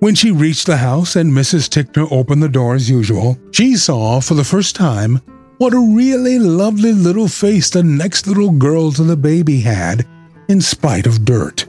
When 0.02 0.14
she 0.14 0.30
reached 0.30 0.68
the 0.68 0.78
house 0.78 1.16
and 1.16 1.34
Mrs. 1.34 1.68
Tickner 1.68 2.08
opened 2.12 2.44
the 2.44 2.50
door 2.50 2.76
as 2.76 2.92
usual, 2.92 3.40
she 3.50 3.76
saw 3.76 4.20
for 4.20 4.36
the 4.36 4.44
first 4.44 4.76
time 4.76 5.20
what 5.58 5.74
a 5.74 5.96
really 5.96 6.38
lovely 6.40 6.92
little 6.92 7.28
face 7.28 7.70
the 7.70 7.84
next 7.84 8.28
little 8.28 8.52
girl 8.52 8.92
to 8.92 9.04
the 9.04 9.16
baby 9.16 9.62
had, 9.62 10.06
in 10.50 10.62
spite 10.62 11.08
of 11.08 11.26
dirt. 11.26 11.66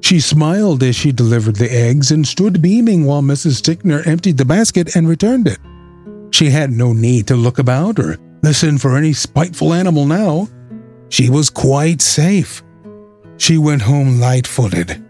She 0.00 0.18
smiled 0.18 0.82
as 0.82 0.96
she 0.96 1.12
delivered 1.12 1.56
the 1.56 1.72
eggs 1.72 2.10
and 2.10 2.26
stood 2.26 2.60
beaming 2.60 3.04
while 3.04 3.22
Mrs. 3.22 3.62
Tickner 3.62 4.04
emptied 4.06 4.36
the 4.36 4.44
basket 4.44 4.96
and 4.96 5.08
returned 5.08 5.46
it. 5.46 5.58
She 6.32 6.50
had 6.50 6.72
no 6.72 6.92
need 6.92 7.28
to 7.28 7.36
look 7.36 7.58
about 7.58 7.98
or 7.98 8.18
listen 8.42 8.78
for 8.78 8.96
any 8.96 9.12
spiteful 9.12 9.72
animal 9.72 10.04
now. 10.04 10.48
She 11.08 11.30
was 11.30 11.50
quite 11.50 12.02
safe. 12.02 12.62
She 13.36 13.58
went 13.58 13.82
home 13.82 14.18
light 14.18 14.46
footed. 14.46 15.04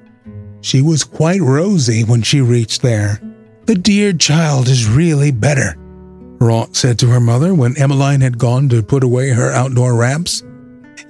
She 0.60 0.82
was 0.82 1.04
quite 1.04 1.40
rosy 1.40 2.04
when 2.04 2.22
she 2.22 2.40
reached 2.40 2.82
there. 2.82 3.20
The 3.64 3.74
dear 3.74 4.12
child 4.12 4.68
is 4.68 4.88
really 4.88 5.30
better, 5.30 5.76
Rot 6.42 6.74
said 6.76 6.98
to 6.98 7.08
her 7.08 7.20
mother 7.20 7.54
when 7.54 7.76
Emmeline 7.76 8.20
had 8.20 8.36
gone 8.36 8.68
to 8.68 8.82
put 8.82 9.04
away 9.04 9.30
her 9.30 9.52
outdoor 9.52 9.94
wraps. 9.94 10.42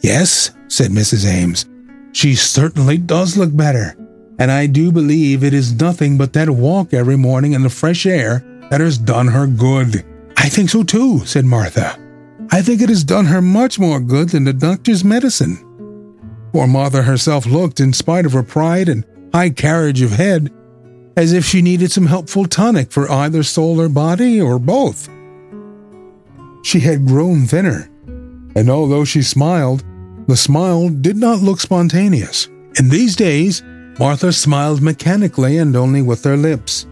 Yes, 0.00 0.50
said 0.68 0.90
Mrs. 0.90 1.26
Ames, 1.26 1.66
she 2.12 2.34
certainly 2.34 2.98
does 2.98 3.36
look 3.36 3.54
better, 3.56 3.96
and 4.38 4.50
I 4.50 4.66
do 4.66 4.92
believe 4.92 5.42
it 5.42 5.54
is 5.54 5.80
nothing 5.80 6.18
but 6.18 6.32
that 6.34 6.50
walk 6.50 6.92
every 6.92 7.16
morning 7.16 7.52
in 7.52 7.62
the 7.62 7.70
fresh 7.70 8.04
air 8.04 8.44
that 8.70 8.80
has 8.80 8.98
done 8.98 9.28
her 9.28 9.46
good. 9.46 10.04
I 10.36 10.48
think 10.48 10.70
so 10.70 10.82
too, 10.82 11.20
said 11.24 11.44
Martha. 11.44 11.98
I 12.50 12.60
think 12.60 12.82
it 12.82 12.88
has 12.90 13.04
done 13.04 13.26
her 13.26 13.40
much 13.40 13.78
more 13.78 14.00
good 14.00 14.30
than 14.30 14.44
the 14.44 14.52
doctor's 14.52 15.04
medicine. 15.04 15.56
Poor 16.52 16.66
Martha 16.66 17.02
herself 17.02 17.46
looked, 17.46 17.80
in 17.80 17.92
spite 17.92 18.26
of 18.26 18.32
her 18.32 18.42
pride 18.42 18.88
and 18.88 19.06
high 19.32 19.50
carriage 19.50 20.02
of 20.02 20.10
head, 20.10 20.52
as 21.16 21.32
if 21.32 21.44
she 21.44 21.62
needed 21.62 21.90
some 21.90 22.06
helpful 22.06 22.44
tonic 22.44 22.92
for 22.92 23.10
either 23.10 23.42
soul 23.42 23.80
or 23.80 23.88
body, 23.88 24.40
or 24.40 24.58
both. 24.58 25.08
She 26.62 26.81
had 26.81 27.07
grown 27.07 27.47
thinner, 27.47 27.90
and 28.54 28.71
although 28.71 29.04
she 29.04 29.23
smiled, 29.23 29.85
the 30.28 30.37
smile 30.37 30.88
did 30.88 31.16
not 31.16 31.40
look 31.40 31.61
spontaneous. 31.61 32.49
In 32.78 32.88
these 32.88 33.16
days, 33.16 33.62
Martha 33.99 34.33
smiled 34.33 34.81
mechanically 34.81 35.59
and 35.59 35.76
only 35.76 36.02
with 36.02 36.25
her 36.25 36.37
lips. 36.37 36.87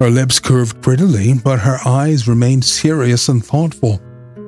Her 0.00 0.10
lips 0.10 0.38
curved 0.38 0.80
prettily, 0.82 1.34
but 1.34 1.60
her 1.60 1.78
eyes 1.86 2.28
remained 2.28 2.64
serious 2.64 3.28
and 3.28 3.44
thoughtful, 3.44 4.00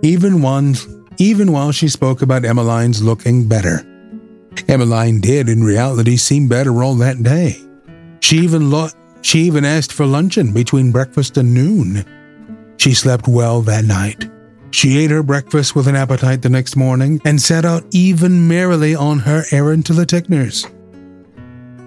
even, 0.02 0.42
one, 0.42 0.74
even 1.18 1.52
while 1.52 1.72
she 1.72 1.88
spoke 1.88 2.22
about 2.22 2.44
Emmeline's 2.44 3.02
looking 3.02 3.48
better. 3.48 3.86
Emmeline 4.68 5.20
did, 5.20 5.48
in 5.48 5.62
reality, 5.64 6.16
seem 6.16 6.48
better 6.48 6.82
all 6.82 6.94
that 6.96 7.22
day. 7.22 7.56
She 8.20 8.38
even, 8.38 8.70
lo- 8.70 8.90
she 9.22 9.40
even 9.40 9.64
asked 9.64 9.92
for 9.92 10.06
luncheon 10.06 10.52
between 10.52 10.92
breakfast 10.92 11.36
and 11.36 11.54
noon. 11.54 12.04
She 12.76 12.94
slept 12.94 13.26
well 13.28 13.62
that 13.62 13.84
night. 13.84 14.28
She 14.70 14.98
ate 14.98 15.10
her 15.10 15.22
breakfast 15.22 15.74
with 15.74 15.88
an 15.88 15.96
appetite 15.96 16.42
the 16.42 16.48
next 16.48 16.76
morning 16.76 17.20
and 17.24 17.40
set 17.40 17.64
out 17.64 17.84
even 17.90 18.46
merrily 18.46 18.94
on 18.94 19.18
her 19.20 19.44
errand 19.50 19.86
to 19.86 19.92
the 19.92 20.06
Tickners. 20.06 20.66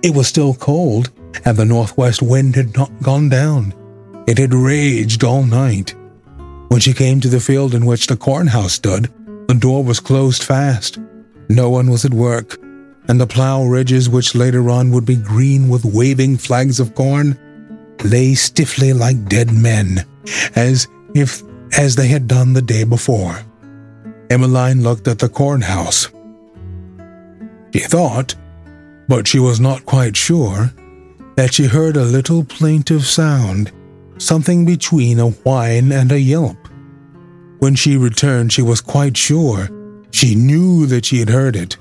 It 0.01 0.13
was 0.13 0.27
still 0.27 0.53
cold, 0.53 1.11
and 1.45 1.55
the 1.55 1.65
northwest 1.65 2.21
wind 2.21 2.55
had 2.55 2.75
not 2.75 2.91
gone 3.01 3.29
down. 3.29 3.73
It 4.27 4.37
had 4.37 4.53
raged 4.53 5.23
all 5.23 5.43
night. 5.43 5.95
When 6.67 6.81
she 6.81 6.93
came 6.93 7.21
to 7.21 7.29
the 7.29 7.39
field 7.39 7.73
in 7.73 7.85
which 7.85 8.07
the 8.07 8.17
corn 8.17 8.47
house 8.47 8.73
stood, 8.73 9.11
the 9.47 9.53
door 9.53 9.83
was 9.83 9.99
closed 9.99 10.43
fast. 10.43 10.99
No 11.49 11.69
one 11.69 11.89
was 11.89 12.03
at 12.03 12.13
work, 12.13 12.59
and 13.07 13.19
the 13.19 13.27
plough 13.27 13.63
ridges, 13.65 14.09
which 14.09 14.35
later 14.35 14.69
on 14.69 14.91
would 14.91 15.05
be 15.05 15.15
green 15.15 15.69
with 15.69 15.85
waving 15.85 16.37
flags 16.37 16.79
of 16.79 16.95
corn, 16.95 17.37
lay 18.03 18.33
stiffly 18.33 18.91
like 18.91 19.29
dead 19.29 19.51
men, 19.53 20.05
as 20.55 20.87
if 21.15 21.43
as 21.77 21.95
they 21.95 22.07
had 22.07 22.27
done 22.27 22.53
the 22.53 22.61
day 22.61 22.83
before. 22.83 23.39
Emmeline 24.29 24.83
looked 24.83 25.07
at 25.07 25.19
the 25.19 25.29
cornhouse. 25.29 26.09
She 27.73 27.79
thought, 27.79 28.35
but 29.07 29.27
she 29.27 29.39
was 29.39 29.59
not 29.59 29.85
quite 29.85 30.15
sure, 30.15 30.71
that 31.35 31.53
she 31.53 31.65
heard 31.65 31.97
a 31.97 32.03
little 32.03 32.43
plaintive 32.43 33.05
sound, 33.05 33.71
something 34.17 34.65
between 34.65 35.19
a 35.19 35.29
whine 35.29 35.91
and 35.91 36.11
a 36.11 36.19
yelp. 36.19 36.57
When 37.59 37.75
she 37.75 37.97
returned, 37.97 38.53
she 38.53 38.61
was 38.61 38.81
quite 38.81 39.17
sure. 39.17 39.69
She 40.11 40.35
knew 40.35 40.85
that 40.87 41.05
she 41.05 41.19
had 41.19 41.29
heard 41.29 41.55
it. 41.55 41.77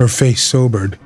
Her 0.00 0.08
face 0.08 0.42
sobered. 0.42 0.98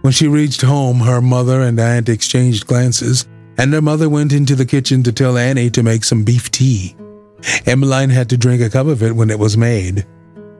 When 0.00 0.12
she 0.12 0.26
reached 0.26 0.62
home, 0.62 1.00
her 1.00 1.20
mother 1.20 1.60
and 1.60 1.78
aunt 1.78 2.08
exchanged 2.08 2.66
glances, 2.66 3.28
and 3.56 3.72
her 3.72 3.82
mother 3.82 4.08
went 4.08 4.32
into 4.32 4.56
the 4.56 4.66
kitchen 4.66 5.02
to 5.04 5.12
tell 5.12 5.38
Annie 5.38 5.70
to 5.70 5.82
make 5.82 6.02
some 6.02 6.24
beef 6.24 6.50
tea. 6.50 6.96
Emmeline 7.66 8.10
had 8.10 8.28
to 8.30 8.36
drink 8.36 8.62
a 8.62 8.70
cup 8.70 8.86
of 8.86 9.02
it 9.02 9.14
when 9.14 9.30
it 9.30 9.38
was 9.38 9.56
made. 9.56 10.06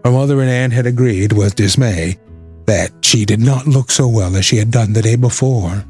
Her 0.04 0.10
mother 0.10 0.40
and 0.40 0.50
aunt 0.50 0.72
had 0.72 0.86
agreed, 0.86 1.32
with 1.32 1.54
dismay, 1.54 2.18
that 2.66 2.92
she 3.02 3.24
did 3.24 3.40
not 3.40 3.66
look 3.66 3.90
so 3.90 4.08
well 4.08 4.36
as 4.36 4.44
she 4.44 4.56
had 4.56 4.70
done 4.70 4.92
the 4.92 5.02
day 5.02 5.16
before. 5.16 5.84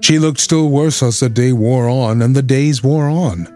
She 0.00 0.18
looked 0.18 0.40
still 0.40 0.70
worse 0.70 1.02
as 1.02 1.20
the 1.20 1.28
day 1.28 1.52
wore 1.52 1.88
on 1.88 2.22
and 2.22 2.34
the 2.34 2.42
days 2.42 2.82
wore 2.82 3.08
on. 3.08 3.46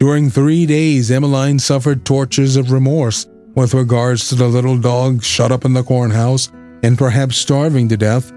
During 0.00 0.28
three 0.28 0.66
days, 0.66 1.10
Emmeline 1.10 1.58
suffered 1.58 2.04
tortures 2.04 2.56
of 2.56 2.72
remorse 2.72 3.26
with 3.54 3.74
regards 3.74 4.28
to 4.28 4.34
the 4.34 4.48
little 4.48 4.78
dog 4.78 5.22
shut 5.22 5.52
up 5.52 5.64
in 5.64 5.72
the 5.72 5.84
cornhouse 5.84 6.50
and 6.82 6.98
perhaps 6.98 7.36
starving 7.36 7.88
to 7.88 7.96
death, 7.96 8.30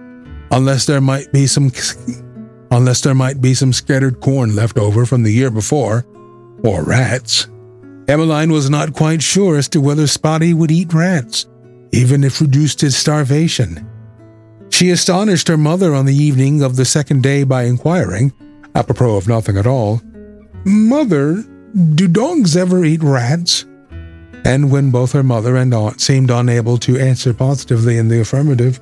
unless 0.52 0.86
there 0.86 1.02
might 1.02 1.32
be 1.34 1.48
some 1.48 1.72
unless 2.72 3.02
there 3.02 3.16
might 3.16 3.42
be 3.42 3.54
some 3.54 3.74
scattered 3.74 4.20
corn 4.22 4.56
left 4.56 4.78
over 4.78 5.06
from 5.06 5.24
the 5.24 5.32
year 5.32 5.50
before, 5.50 6.06
or 6.64 6.84
rats. 6.84 7.48
Emmeline 8.08 8.52
was 8.52 8.70
not 8.70 8.94
quite 8.94 9.22
sure 9.22 9.58
as 9.58 9.68
to 9.70 9.82
whether 9.82 10.08
Spotty 10.08 10.54
would 10.54 10.72
eat 10.72 10.94
rats, 10.94 11.46
even 11.92 12.24
if 12.24 12.40
reduced 12.40 12.80
to 12.80 12.92
starvation. 12.92 13.86
She 14.70 14.92
astonished 14.92 15.48
her 15.48 15.58
mother 15.58 15.94
on 15.94 16.06
the 16.06 16.16
evening 16.16 16.62
of 16.62 16.76
the 16.76 16.86
second 16.86 17.24
day 17.24 17.44
by 17.44 17.64
inquiring, 17.64 18.32
apropos 18.76 19.18
of 19.18 19.28
nothing 19.28 19.58
at 19.58 19.68
all, 19.68 20.02
Mother, 20.66 21.44
do 21.96 22.08
dogs 22.08 22.58
ever 22.58 22.84
eat 22.84 23.02
rats? 23.02 23.66
And 24.44 24.70
when 24.72 24.92
both 24.92 25.12
her 25.14 25.24
mother 25.24 25.56
and 25.56 25.74
aunt 25.74 26.02
seemed 26.02 26.30
unable 26.30 26.78
to 26.80 26.98
answer 26.98 27.34
positively 27.34 27.98
in 27.98 28.08
the 28.08 28.22
affirmative, 28.22 28.80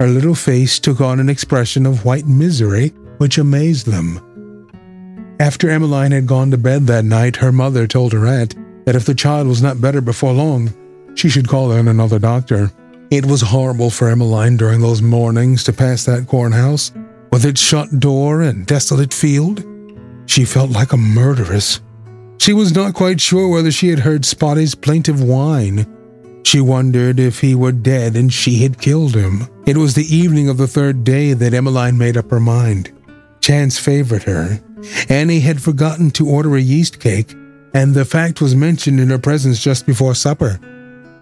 her 0.00 0.08
little 0.08 0.34
face 0.34 0.78
took 0.78 1.00
on 1.00 1.20
an 1.20 1.28
expression 1.28 1.86
of 1.86 2.04
white 2.04 2.26
misery 2.26 2.88
which 3.18 3.38
amazed 3.38 3.86
them. 3.86 4.20
After 5.40 5.70
Emmeline 5.70 6.12
had 6.12 6.26
gone 6.26 6.50
to 6.50 6.58
bed 6.58 6.86
that 6.86 7.04
night, 7.04 7.36
her 7.36 7.52
mother 7.52 7.86
told 7.86 8.12
her 8.12 8.26
aunt 8.26 8.56
that 8.88 8.96
if 8.96 9.04
the 9.04 9.14
child 9.14 9.46
was 9.46 9.60
not 9.60 9.82
better 9.82 10.00
before 10.00 10.32
long, 10.32 10.72
she 11.14 11.28
should 11.28 11.46
call 11.46 11.72
in 11.72 11.88
another 11.88 12.18
doctor. 12.18 12.72
It 13.10 13.26
was 13.26 13.42
horrible 13.42 13.90
for 13.90 14.08
Emmeline 14.08 14.56
during 14.56 14.80
those 14.80 15.02
mornings 15.02 15.62
to 15.64 15.74
pass 15.74 16.06
that 16.06 16.26
cornhouse, 16.26 16.90
with 17.30 17.44
its 17.44 17.60
shut 17.60 18.00
door 18.00 18.40
and 18.40 18.64
desolate 18.64 19.12
field. 19.12 19.62
She 20.24 20.46
felt 20.46 20.70
like 20.70 20.94
a 20.94 20.96
murderess. 20.96 21.82
She 22.38 22.54
was 22.54 22.74
not 22.74 22.94
quite 22.94 23.20
sure 23.20 23.48
whether 23.48 23.70
she 23.70 23.90
had 23.90 23.98
heard 23.98 24.24
Spotty's 24.24 24.74
plaintive 24.74 25.22
whine. 25.22 25.86
She 26.46 26.62
wondered 26.62 27.20
if 27.20 27.40
he 27.40 27.54
were 27.54 27.72
dead 27.72 28.16
and 28.16 28.32
she 28.32 28.62
had 28.62 28.80
killed 28.80 29.14
him. 29.14 29.48
It 29.66 29.76
was 29.76 29.96
the 29.96 30.16
evening 30.16 30.48
of 30.48 30.56
the 30.56 30.66
third 30.66 31.04
day 31.04 31.34
that 31.34 31.52
Emmeline 31.52 31.98
made 31.98 32.16
up 32.16 32.30
her 32.30 32.40
mind. 32.40 32.90
Chance 33.42 33.78
favored 33.78 34.22
her. 34.22 34.60
Annie 35.10 35.40
had 35.40 35.60
forgotten 35.60 36.10
to 36.12 36.26
order 36.26 36.56
a 36.56 36.60
yeast 36.62 37.00
cake, 37.00 37.34
and 37.74 37.94
the 37.94 38.04
fact 38.04 38.40
was 38.40 38.54
mentioned 38.54 39.00
in 39.00 39.10
her 39.10 39.18
presence 39.18 39.62
just 39.62 39.86
before 39.86 40.14
supper. 40.14 40.58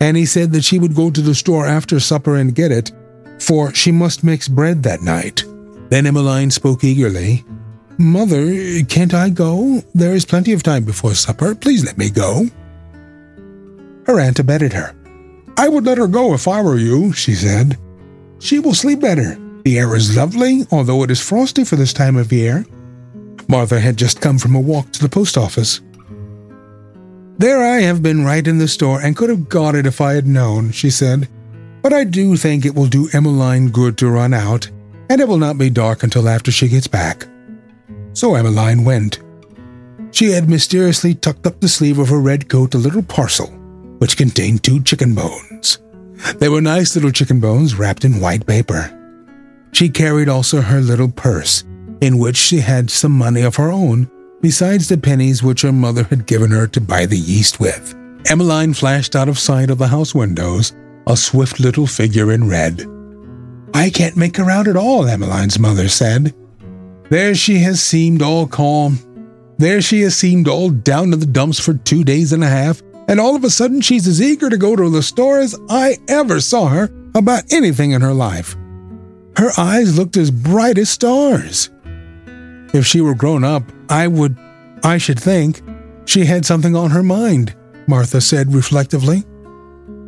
Annie 0.00 0.26
said 0.26 0.52
that 0.52 0.64
she 0.64 0.78
would 0.78 0.94
go 0.94 1.10
to 1.10 1.20
the 1.20 1.34
store 1.34 1.66
after 1.66 1.98
supper 2.00 2.36
and 2.36 2.54
get 2.54 2.70
it, 2.70 2.92
for 3.40 3.72
she 3.74 3.90
must 3.90 4.24
mix 4.24 4.48
bread 4.48 4.82
that 4.82 5.02
night. 5.02 5.44
Then 5.88 6.06
Emmeline 6.06 6.50
spoke 6.50 6.84
eagerly. 6.84 7.44
Mother, 7.98 8.82
can't 8.84 9.14
I 9.14 9.30
go? 9.30 9.82
There 9.94 10.14
is 10.14 10.26
plenty 10.26 10.52
of 10.52 10.62
time 10.62 10.84
before 10.84 11.14
supper. 11.14 11.54
Please 11.54 11.84
let 11.84 11.96
me 11.96 12.10
go. 12.10 12.46
Her 14.06 14.20
aunt 14.20 14.38
abetted 14.38 14.72
her. 14.74 14.94
I 15.56 15.68
would 15.68 15.86
let 15.86 15.98
her 15.98 16.06
go 16.06 16.34
if 16.34 16.46
I 16.46 16.60
were 16.60 16.76
you, 16.76 17.12
she 17.12 17.34
said. 17.34 17.78
She 18.38 18.58
will 18.58 18.74
sleep 18.74 19.00
better. 19.00 19.38
The 19.64 19.78
air 19.78 19.96
is 19.96 20.16
lovely, 20.16 20.66
although 20.70 21.02
it 21.02 21.10
is 21.10 21.26
frosty 21.26 21.64
for 21.64 21.76
this 21.76 21.92
time 21.92 22.16
of 22.16 22.32
year. 22.32 22.66
Martha 23.48 23.80
had 23.80 23.96
just 23.96 24.20
come 24.20 24.38
from 24.38 24.54
a 24.54 24.60
walk 24.60 24.92
to 24.92 25.02
the 25.02 25.08
post 25.08 25.38
office. 25.38 25.80
There 27.38 27.62
I 27.62 27.80
have 27.82 28.02
been 28.02 28.24
right 28.24 28.46
in 28.46 28.56
the 28.56 28.66
store 28.66 29.02
and 29.02 29.14
could 29.14 29.28
have 29.28 29.48
got 29.48 29.74
it 29.74 29.86
if 29.86 30.00
I 30.00 30.14
had 30.14 30.26
known, 30.26 30.70
she 30.70 30.88
said. 30.88 31.28
But 31.82 31.92
I 31.92 32.04
do 32.04 32.36
think 32.36 32.64
it 32.64 32.74
will 32.74 32.86
do 32.86 33.10
Emmeline 33.12 33.68
good 33.68 33.98
to 33.98 34.10
run 34.10 34.32
out, 34.32 34.70
and 35.10 35.20
it 35.20 35.28
will 35.28 35.36
not 35.36 35.58
be 35.58 35.68
dark 35.68 36.02
until 36.02 36.28
after 36.28 36.50
she 36.50 36.68
gets 36.68 36.86
back. 36.86 37.26
So 38.14 38.34
Emmeline 38.34 38.84
went. 38.84 39.20
She 40.12 40.30
had 40.30 40.48
mysteriously 40.48 41.14
tucked 41.14 41.46
up 41.46 41.60
the 41.60 41.68
sleeve 41.68 41.98
of 41.98 42.08
her 42.08 42.20
red 42.20 42.48
coat 42.48 42.74
a 42.74 42.78
little 42.78 43.02
parcel, 43.02 43.48
which 43.98 44.16
contained 44.16 44.64
two 44.64 44.82
chicken 44.82 45.14
bones. 45.14 45.78
They 46.38 46.48
were 46.48 46.62
nice 46.62 46.94
little 46.94 47.12
chicken 47.12 47.38
bones 47.38 47.74
wrapped 47.74 48.06
in 48.06 48.20
white 48.20 48.46
paper. 48.46 48.92
She 49.72 49.90
carried 49.90 50.30
also 50.30 50.62
her 50.62 50.80
little 50.80 51.10
purse, 51.10 51.64
in 52.00 52.16
which 52.16 52.36
she 52.36 52.60
had 52.60 52.90
some 52.90 53.12
money 53.12 53.42
of 53.42 53.56
her 53.56 53.70
own, 53.70 54.10
besides 54.40 54.88
the 54.88 54.98
pennies 54.98 55.42
which 55.42 55.62
her 55.62 55.72
mother 55.72 56.04
had 56.04 56.26
given 56.26 56.50
her 56.50 56.66
to 56.66 56.80
buy 56.80 57.06
the 57.06 57.18
yeast 57.18 57.60
with. 57.60 57.94
Emmeline 58.28 58.74
flashed 58.74 59.14
out 59.14 59.28
of 59.28 59.38
sight 59.38 59.70
of 59.70 59.78
the 59.78 59.88
house 59.88 60.14
windows, 60.14 60.74
a 61.06 61.16
swift 61.16 61.60
little 61.60 61.86
figure 61.86 62.32
in 62.32 62.48
red. 62.48 62.84
I 63.74 63.90
can't 63.90 64.16
make 64.16 64.36
her 64.36 64.50
out 64.50 64.68
at 64.68 64.76
all, 64.76 65.06
Emmeline's 65.06 65.58
mother 65.58 65.88
said. 65.88 66.34
There 67.10 67.34
she 67.34 67.58
has 67.58 67.80
seemed 67.80 68.22
all 68.22 68.46
calm. 68.46 68.98
There 69.58 69.80
she 69.80 70.00
has 70.02 70.16
seemed 70.16 70.48
all 70.48 70.70
down 70.70 71.12
in 71.12 71.20
the 71.20 71.26
dumps 71.26 71.60
for 71.60 71.74
two 71.74 72.04
days 72.04 72.32
and 72.32 72.42
a 72.42 72.48
half, 72.48 72.82
and 73.08 73.20
all 73.20 73.36
of 73.36 73.44
a 73.44 73.50
sudden 73.50 73.80
she's 73.80 74.06
as 74.06 74.20
eager 74.20 74.50
to 74.50 74.56
go 74.56 74.74
to 74.74 74.90
the 74.90 75.02
store 75.02 75.38
as 75.38 75.56
I 75.68 75.98
ever 76.08 76.40
saw 76.40 76.66
her 76.66 76.90
about 77.14 77.52
anything 77.52 77.92
in 77.92 78.02
her 78.02 78.12
life. 78.12 78.56
Her 79.36 79.50
eyes 79.56 79.96
looked 79.96 80.16
as 80.16 80.30
bright 80.30 80.78
as 80.78 80.90
stars. 80.90 81.70
If 82.74 82.86
she 82.86 83.00
were 83.00 83.14
grown 83.14 83.44
up, 83.44 83.62
I 83.88 84.08
would, 84.08 84.36
I 84.82 84.98
should 84.98 85.20
think, 85.20 85.62
she 86.04 86.24
had 86.24 86.44
something 86.44 86.76
on 86.76 86.90
her 86.90 87.02
mind, 87.02 87.54
Martha 87.86 88.20
said 88.20 88.54
reflectively. 88.54 89.24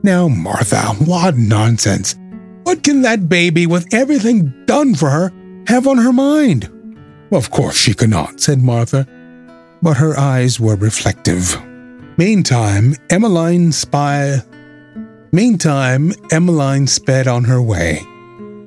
Now, 0.03 0.29
Martha, 0.29 0.81
what 1.05 1.37
nonsense. 1.37 2.17
What 2.65 2.83
can 2.85 3.03
that 3.03 3.29
baby, 3.29 3.67
with 3.67 3.93
everything 3.93 4.53
done 4.67 4.95
for 4.95 5.11
her, 5.11 5.33
have 5.67 5.87
on 5.87 5.99
her 5.99 6.13
mind? 6.13 6.71
Of 7.33 7.51
course 7.51 7.77
she 7.77 7.95
cannot, 7.95 8.41
said 8.41 8.61
Martha, 8.61 9.07
but 9.83 9.97
her 9.97 10.19
eyes 10.19 10.61
were 10.61 10.77
reflective. 10.77 11.57
Meantime, 12.17 12.95
Emmeline 13.11 13.73
spy. 13.73 14.39
Meantime, 15.33 16.13
Emmeline 16.31 16.87
sped 16.87 17.29
on 17.29 17.45
her 17.45 17.63
way. 17.63 18.01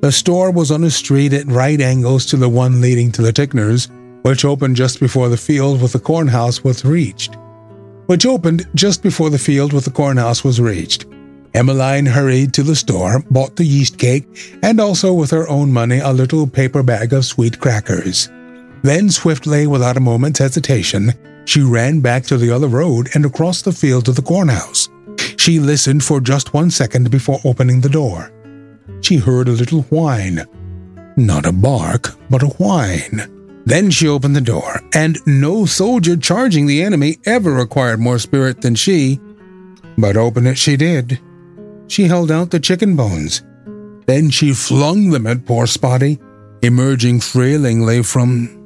The 0.02 0.10
store 0.10 0.50
was 0.50 0.72
on 0.72 0.82
a 0.82 0.90
street 0.90 1.32
at 1.32 1.46
right 1.46 1.80
angles 1.80 2.26
to 2.26 2.36
the 2.36 2.48
one 2.48 2.80
leading 2.80 3.12
to 3.12 3.22
the 3.22 3.32
Tickners, 3.32 3.88
which 4.22 4.44
opened 4.44 4.74
just 4.74 4.98
before 4.98 5.28
the 5.28 5.36
field 5.36 5.80
with 5.80 5.92
the 5.92 6.00
cornhouse 6.00 6.64
was 6.64 6.84
reached. 6.84 7.36
Which 8.06 8.26
opened 8.26 8.66
just 8.74 9.00
before 9.00 9.30
the 9.30 9.38
field 9.38 9.72
with 9.72 9.84
the 9.84 9.92
cornhouse 9.92 10.42
was 10.42 10.60
reached. 10.60 11.06
Emmeline 11.54 12.04
hurried 12.04 12.52
to 12.54 12.64
the 12.64 12.74
store, 12.74 13.22
bought 13.30 13.54
the 13.54 13.64
yeast 13.64 13.96
cake, 13.96 14.58
and 14.64 14.80
also 14.80 15.14
with 15.14 15.30
her 15.30 15.48
own 15.48 15.72
money 15.72 16.00
a 16.00 16.10
little 16.10 16.48
paper 16.48 16.82
bag 16.82 17.12
of 17.12 17.24
sweet 17.24 17.60
crackers. 17.60 18.28
Then, 18.82 19.08
swiftly, 19.08 19.68
without 19.68 19.96
a 19.96 20.00
moment's 20.00 20.40
hesitation, 20.40 21.12
she 21.44 21.60
ran 21.60 22.00
back 22.00 22.24
to 22.24 22.36
the 22.36 22.50
other 22.50 22.66
road 22.66 23.08
and 23.14 23.24
across 23.24 23.62
the 23.62 23.70
field 23.70 24.06
to 24.06 24.12
the 24.12 24.20
cornhouse. 24.20 24.88
She 25.36 25.60
listened 25.60 26.02
for 26.02 26.20
just 26.20 26.52
one 26.52 26.72
second 26.72 27.08
before 27.12 27.38
opening 27.44 27.82
the 27.82 27.88
door 27.88 28.32
she 29.02 29.16
heard 29.16 29.48
a 29.48 29.52
little 29.52 29.82
whine. 29.82 30.44
Not 31.16 31.46
a 31.46 31.52
bark, 31.52 32.16
but 32.30 32.42
a 32.42 32.48
whine. 32.48 33.28
Then 33.64 33.90
she 33.90 34.08
opened 34.08 34.34
the 34.34 34.40
door, 34.40 34.80
and 34.94 35.18
no 35.26 35.66
soldier 35.66 36.16
charging 36.16 36.66
the 36.66 36.82
enemy 36.82 37.18
ever 37.26 37.52
required 37.52 38.00
more 38.00 38.18
spirit 38.18 38.62
than 38.62 38.74
she. 38.74 39.20
But 39.98 40.16
open 40.16 40.46
it 40.46 40.58
she 40.58 40.76
did. 40.76 41.20
She 41.86 42.04
held 42.04 42.30
out 42.30 42.50
the 42.50 42.60
chicken 42.60 42.96
bones. 42.96 43.42
Then 44.06 44.30
she 44.30 44.52
flung 44.52 45.10
them 45.10 45.26
at 45.26 45.46
poor 45.46 45.66
Spotty, 45.66 46.18
emerging 46.62 47.20
trailingly 47.20 48.02
from 48.02 48.58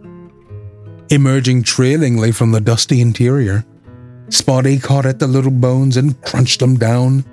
emerging 1.10 1.62
trailingly 1.62 2.32
from 2.32 2.52
the 2.52 2.60
dusty 2.60 3.00
interior. 3.00 3.64
Spotty 4.28 4.78
caught 4.78 5.06
at 5.06 5.18
the 5.18 5.26
little 5.26 5.52
bones 5.52 5.96
and 5.96 6.20
crunched 6.22 6.60
them 6.60 6.76
down. 6.76 7.24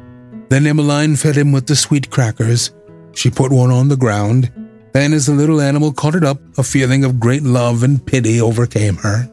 Then 0.49 0.67
Emmeline 0.67 1.15
fed 1.15 1.35
him 1.35 1.51
with 1.51 1.65
the 1.65 1.75
sweet 1.75 2.09
crackers, 2.09 2.71
she 3.15 3.29
put 3.29 3.51
one 3.51 3.71
on 3.71 3.87
the 3.87 3.97
ground, 3.97 4.51
and 4.93 5.13
as 5.13 5.25
the 5.25 5.33
little 5.33 5.61
animal 5.61 5.91
caught 5.91 6.15
it 6.15 6.23
up, 6.23 6.39
a 6.57 6.63
feeling 6.63 7.03
of 7.03 7.19
great 7.19 7.43
love 7.43 7.83
and 7.83 8.05
pity 8.05 8.39
overcame 8.39 8.97
her. 8.97 9.29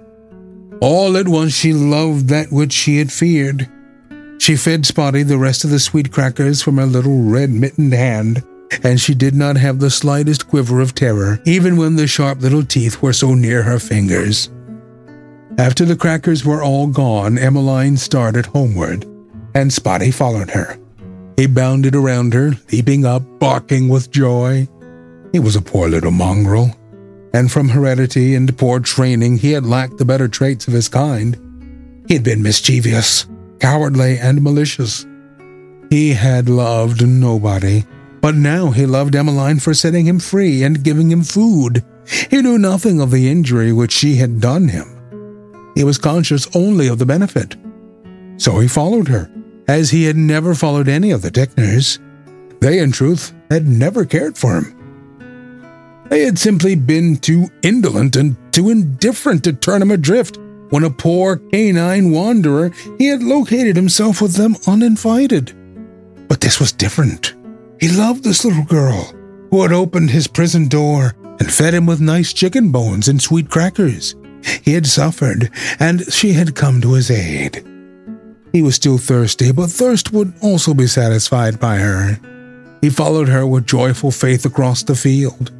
All 0.80 1.16
at 1.16 1.28
once 1.28 1.52
she 1.52 1.72
loved 1.72 2.28
that 2.28 2.50
which 2.50 2.72
she 2.72 2.98
had 2.98 3.12
feared. 3.12 3.68
She 4.38 4.56
fed 4.56 4.86
Spotty 4.86 5.22
the 5.22 5.36
rest 5.36 5.64
of 5.64 5.70
the 5.70 5.78
sweet 5.78 6.10
crackers 6.10 6.62
from 6.62 6.78
her 6.78 6.86
little 6.86 7.22
red 7.22 7.50
mittened 7.50 7.92
hand, 7.92 8.42
and 8.82 8.98
she 8.98 9.14
did 9.14 9.34
not 9.34 9.56
have 9.56 9.78
the 9.80 9.90
slightest 9.90 10.48
quiver 10.48 10.80
of 10.80 10.94
terror, 10.94 11.40
even 11.44 11.76
when 11.76 11.96
the 11.96 12.06
sharp 12.06 12.40
little 12.40 12.64
teeth 12.64 13.02
were 13.02 13.12
so 13.12 13.34
near 13.34 13.62
her 13.62 13.78
fingers. 13.78 14.48
After 15.58 15.84
the 15.84 15.96
crackers 15.96 16.44
were 16.44 16.62
all 16.62 16.86
gone, 16.86 17.36
Emmeline 17.36 17.98
started 17.98 18.46
homeward, 18.46 19.04
and 19.54 19.70
Spotty 19.70 20.10
followed 20.10 20.50
her. 20.50 20.78
He 21.40 21.46
bounded 21.46 21.96
around 21.96 22.34
her, 22.34 22.52
leaping 22.70 23.06
up, 23.06 23.22
barking 23.38 23.88
with 23.88 24.10
joy. 24.10 24.68
He 25.32 25.38
was 25.38 25.56
a 25.56 25.62
poor 25.62 25.88
little 25.88 26.10
mongrel, 26.10 26.76
and 27.32 27.50
from 27.50 27.70
heredity 27.70 28.34
and 28.34 28.58
poor 28.58 28.78
training, 28.78 29.38
he 29.38 29.52
had 29.52 29.64
lacked 29.64 29.96
the 29.96 30.04
better 30.04 30.28
traits 30.28 30.68
of 30.68 30.74
his 30.74 30.90
kind. 30.90 32.04
He 32.06 32.12
had 32.12 32.24
been 32.24 32.42
mischievous, 32.42 33.26
cowardly, 33.58 34.18
and 34.18 34.42
malicious. 34.42 35.06
He 35.88 36.12
had 36.12 36.50
loved 36.50 37.06
nobody, 37.08 37.84
but 38.20 38.34
now 38.34 38.70
he 38.70 38.84
loved 38.84 39.16
Emmeline 39.16 39.60
for 39.60 39.72
setting 39.72 40.04
him 40.04 40.18
free 40.18 40.62
and 40.62 40.84
giving 40.84 41.10
him 41.10 41.22
food. 41.22 41.82
He 42.28 42.42
knew 42.42 42.58
nothing 42.58 43.00
of 43.00 43.10
the 43.10 43.30
injury 43.30 43.72
which 43.72 43.92
she 43.92 44.16
had 44.16 44.42
done 44.42 44.68
him. 44.68 45.72
He 45.74 45.84
was 45.84 45.96
conscious 45.96 46.54
only 46.54 46.86
of 46.88 46.98
the 46.98 47.06
benefit. 47.06 47.56
So 48.36 48.58
he 48.58 48.68
followed 48.68 49.08
her, 49.08 49.30
as 49.70 49.90
he 49.90 50.02
had 50.02 50.16
never 50.16 50.52
followed 50.52 50.88
any 50.88 51.12
of 51.12 51.22
the 51.22 51.30
Tickners. 51.30 52.00
They, 52.58 52.80
in 52.80 52.90
truth, 52.90 53.32
had 53.50 53.68
never 53.68 54.04
cared 54.04 54.36
for 54.36 54.56
him. 54.60 54.76
They 56.08 56.22
had 56.22 56.40
simply 56.40 56.74
been 56.74 57.18
too 57.18 57.46
indolent 57.62 58.16
and 58.16 58.36
too 58.52 58.70
indifferent 58.70 59.44
to 59.44 59.52
turn 59.52 59.80
him 59.80 59.92
adrift 59.92 60.38
when 60.70 60.82
a 60.82 60.90
poor 60.90 61.36
canine 61.36 62.10
wanderer 62.10 62.72
he 62.98 63.06
had 63.06 63.22
located 63.22 63.76
himself 63.76 64.20
with 64.20 64.34
them 64.34 64.56
uninvited. 64.66 65.54
But 66.26 66.40
this 66.40 66.58
was 66.58 66.72
different. 66.72 67.36
He 67.78 67.88
loved 67.88 68.24
this 68.24 68.44
little 68.44 68.64
girl 68.64 69.14
who 69.52 69.62
had 69.62 69.72
opened 69.72 70.10
his 70.10 70.26
prison 70.26 70.66
door 70.66 71.14
and 71.38 71.50
fed 71.52 71.74
him 71.74 71.86
with 71.86 72.00
nice 72.00 72.32
chicken 72.32 72.72
bones 72.72 73.06
and 73.06 73.22
sweet 73.22 73.48
crackers. 73.48 74.16
He 74.62 74.74
had 74.74 74.86
suffered, 74.86 75.50
and 75.78 76.12
she 76.12 76.32
had 76.32 76.56
come 76.56 76.80
to 76.80 76.94
his 76.94 77.10
aid. 77.10 77.69
He 78.52 78.62
was 78.62 78.74
still 78.74 78.98
thirsty, 78.98 79.52
but 79.52 79.70
thirst 79.70 80.12
would 80.12 80.32
also 80.42 80.74
be 80.74 80.86
satisfied 80.86 81.60
by 81.60 81.76
her. 81.76 82.18
He 82.80 82.90
followed 82.90 83.28
her 83.28 83.46
with 83.46 83.66
joyful 83.66 84.10
faith 84.10 84.44
across 84.44 84.82
the 84.82 84.94
field. 84.94 85.52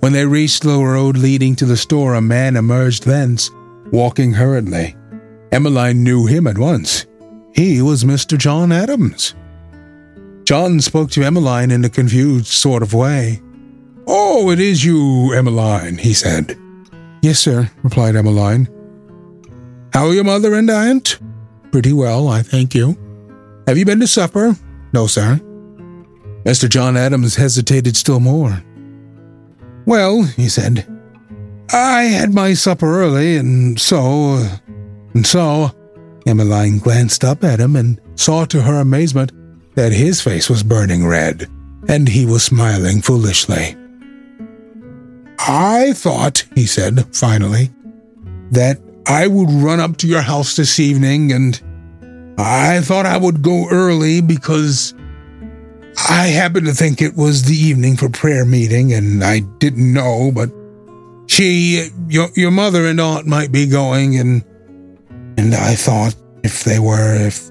When 0.00 0.12
they 0.12 0.26
reached 0.26 0.62
the 0.62 0.78
road 0.78 1.16
leading 1.16 1.56
to 1.56 1.64
the 1.64 1.76
store, 1.76 2.14
a 2.14 2.20
man 2.20 2.56
emerged 2.56 3.04
thence, 3.04 3.50
walking 3.92 4.32
hurriedly. 4.32 4.96
Emmeline 5.52 6.02
knew 6.02 6.26
him 6.26 6.46
at 6.46 6.58
once. 6.58 7.06
He 7.54 7.82
was 7.82 8.04
Mr. 8.04 8.36
John 8.38 8.72
Adams. 8.72 9.34
John 10.44 10.80
spoke 10.80 11.10
to 11.12 11.24
Emmeline 11.24 11.70
in 11.70 11.84
a 11.84 11.90
confused 11.90 12.46
sort 12.46 12.82
of 12.82 12.94
way. 12.94 13.42
Oh, 14.06 14.50
it 14.50 14.60
is 14.60 14.84
you, 14.84 15.32
Emmeline, 15.32 15.98
he 15.98 16.14
said. 16.14 16.56
Yes, 17.22 17.40
sir, 17.40 17.70
replied 17.82 18.14
Emmeline. 18.14 18.68
How 19.92 20.06
are 20.06 20.14
your 20.14 20.24
mother 20.24 20.54
and 20.54 20.70
aunt? 20.70 21.18
Pretty 21.72 21.92
well, 21.92 22.28
I 22.28 22.42
thank 22.42 22.74
you. 22.74 22.96
Have 23.66 23.76
you 23.76 23.84
been 23.84 24.00
to 24.00 24.06
supper? 24.06 24.56
No, 24.92 25.06
sir. 25.06 25.40
Mr. 26.44 26.68
John 26.68 26.96
Adams 26.96 27.34
hesitated 27.34 27.96
still 27.96 28.20
more. 28.20 28.62
Well, 29.84 30.22
he 30.22 30.48
said, 30.48 30.86
I 31.72 32.02
had 32.04 32.32
my 32.32 32.54
supper 32.54 33.00
early, 33.00 33.36
and 33.36 33.78
so. 33.80 34.46
and 35.14 35.26
so. 35.26 35.72
Emmeline 36.26 36.78
glanced 36.78 37.24
up 37.24 37.44
at 37.44 37.60
him 37.60 37.76
and 37.76 38.00
saw 38.14 38.44
to 38.46 38.62
her 38.62 38.80
amazement 38.80 39.32
that 39.74 39.92
his 39.92 40.20
face 40.20 40.48
was 40.48 40.62
burning 40.62 41.06
red, 41.06 41.48
and 41.88 42.08
he 42.08 42.26
was 42.26 42.42
smiling 42.42 43.00
foolishly. 43.02 43.76
I 45.38 45.92
thought, 45.94 46.44
he 46.54 46.66
said 46.66 47.14
finally, 47.14 47.70
that 48.50 48.80
I 49.08 49.26
would 49.26 49.50
run 49.50 49.80
up 49.80 49.98
to 49.98 50.08
your 50.08 50.20
house 50.20 50.56
this 50.56 50.80
evening, 50.80 51.32
and 51.32 51.60
I 52.38 52.80
thought 52.80 53.06
I 53.06 53.16
would 53.16 53.42
go 53.42 53.68
early 53.70 54.20
because 54.20 54.94
I 56.08 56.26
happened 56.26 56.66
to 56.66 56.74
think 56.74 57.00
it 57.00 57.16
was 57.16 57.44
the 57.44 57.54
evening 57.54 57.96
for 57.96 58.08
prayer 58.08 58.44
meeting, 58.44 58.92
and 58.92 59.22
I 59.22 59.40
didn't 59.40 59.92
know, 59.92 60.32
but 60.34 60.50
she, 61.28 61.88
your, 62.08 62.28
your 62.34 62.50
mother 62.50 62.86
and 62.86 63.00
aunt 63.00 63.26
might 63.26 63.52
be 63.52 63.66
going, 63.66 64.18
and 64.18 64.44
and 65.38 65.54
I 65.54 65.74
thought 65.74 66.14
if 66.42 66.64
they 66.64 66.78
were, 66.78 67.14
if 67.14 67.50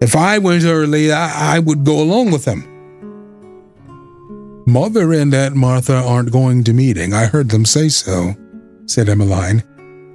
if 0.00 0.16
I 0.16 0.38
went 0.38 0.64
early, 0.64 1.12
I, 1.12 1.56
I 1.56 1.58
would 1.58 1.84
go 1.84 2.00
along 2.00 2.30
with 2.30 2.44
them. 2.44 2.70
Mother 4.66 5.12
and 5.12 5.34
Aunt 5.34 5.54
Martha 5.54 5.96
aren't 5.96 6.32
going 6.32 6.64
to 6.64 6.72
meeting. 6.72 7.12
I 7.12 7.26
heard 7.26 7.50
them 7.50 7.66
say 7.66 7.90
so, 7.90 8.34
said 8.86 9.08
Emmeline. 9.08 9.62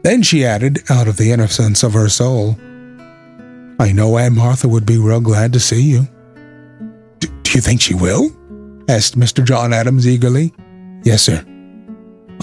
Then 0.01 0.23
she 0.23 0.45
added, 0.45 0.79
out 0.89 1.07
of 1.07 1.17
the 1.17 1.31
innocence 1.31 1.83
of 1.83 1.93
her 1.93 2.09
soul, 2.09 2.57
I 3.79 3.91
know 3.91 4.17
Aunt 4.17 4.35
Martha 4.35 4.67
would 4.67 4.85
be 4.85 4.97
real 4.97 5.21
glad 5.21 5.53
to 5.53 5.59
see 5.59 5.81
you. 5.81 6.07
D- 7.19 7.29
do 7.43 7.51
you 7.51 7.61
think 7.61 7.81
she 7.81 7.93
will? 7.93 8.31
asked 8.89 9.17
Mr. 9.17 9.43
John 9.43 9.71
Adams 9.73 10.07
eagerly. 10.07 10.53
Yes, 11.03 11.21
sir. 11.23 11.45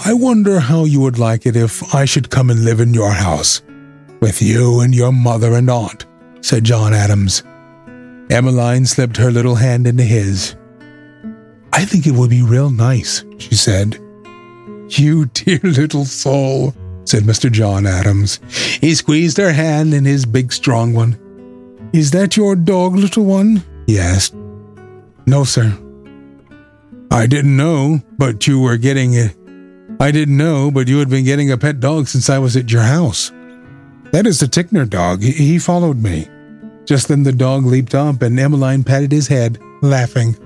I 0.05 0.13
wonder 0.13 0.59
how 0.59 0.85
you 0.85 0.99
would 1.01 1.19
like 1.19 1.45
it 1.45 1.55
if 1.55 1.93
I 1.93 2.05
should 2.05 2.29
come 2.29 2.49
and 2.49 2.63
live 2.63 2.79
in 2.79 2.93
your 2.93 3.11
house, 3.11 3.61
with 4.21 4.41
you 4.41 4.81
and 4.81 4.93
your 4.93 5.11
mother 5.11 5.53
and 5.53 5.69
aunt, 5.69 6.05
said 6.41 6.63
John 6.63 6.93
Adams. 6.93 7.43
Emmeline 8.29 8.85
slipped 8.85 9.17
her 9.17 9.31
little 9.31 9.55
hand 9.55 9.87
into 9.87 10.03
his. 10.03 10.55
I 11.73 11.85
think 11.85 12.05
it 12.05 12.13
would 12.13 12.29
be 12.29 12.41
real 12.41 12.69
nice, 12.69 13.23
she 13.37 13.55
said. 13.55 13.99
You 14.89 15.25
dear 15.33 15.59
little 15.63 16.05
soul, 16.05 16.73
said 17.07 17.23
Mr. 17.23 17.51
John 17.51 17.85
Adams. 17.85 18.39
He 18.81 18.93
squeezed 18.95 19.37
her 19.37 19.53
hand 19.53 19.93
in 19.93 20.05
his 20.05 20.25
big, 20.25 20.51
strong 20.51 20.93
one. 20.93 21.17
Is 21.93 22.11
that 22.11 22.35
your 22.35 22.55
dog, 22.55 22.95
little 22.95 23.25
one? 23.25 23.63
he 23.85 23.97
asked. 23.97 24.35
No, 25.25 25.43
sir. 25.43 25.77
I 27.09 27.25
didn't 27.25 27.55
know, 27.55 28.01
but 28.17 28.45
you 28.47 28.59
were 28.59 28.77
getting 28.77 29.13
it. 29.13 29.35
I 29.99 30.11
didn't 30.11 30.37
know, 30.37 30.69
but 30.69 30.87
you 30.87 30.99
had 30.99 31.09
been 31.09 31.25
getting 31.25 31.51
a 31.51 31.57
pet 31.57 31.79
dog 31.79 32.07
since 32.07 32.29
I 32.29 32.37
was 32.37 32.55
at 32.55 32.71
your 32.71 32.83
house. 32.83 33.31
That 34.11 34.27
is 34.27 34.39
the 34.39 34.45
Tickner 34.45 34.89
dog. 34.89 35.21
He, 35.21 35.57
followed 35.59 36.01
me. 36.01 36.27
Just 36.85 37.07
then 37.07 37.23
the 37.23 37.31
dog 37.31 37.65
leaped 37.65 37.95
up, 37.95 38.21
and 38.21 38.39
Emmeline 38.39 38.83
patted 38.83 39.11
his 39.11 39.27
head, 39.27 39.57
laughing. 39.81 40.37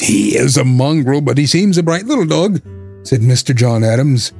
He 0.00 0.36
is 0.36 0.56
a 0.56 0.64
mongrel, 0.64 1.20
but 1.20 1.38
he 1.38 1.46
seems 1.46 1.78
a 1.78 1.82
bright 1.82 2.06
little 2.06 2.26
dog, 2.26 2.60
said 3.04 3.20
Mr. 3.20 3.54
John 3.54 3.84
Adams. 3.84 4.32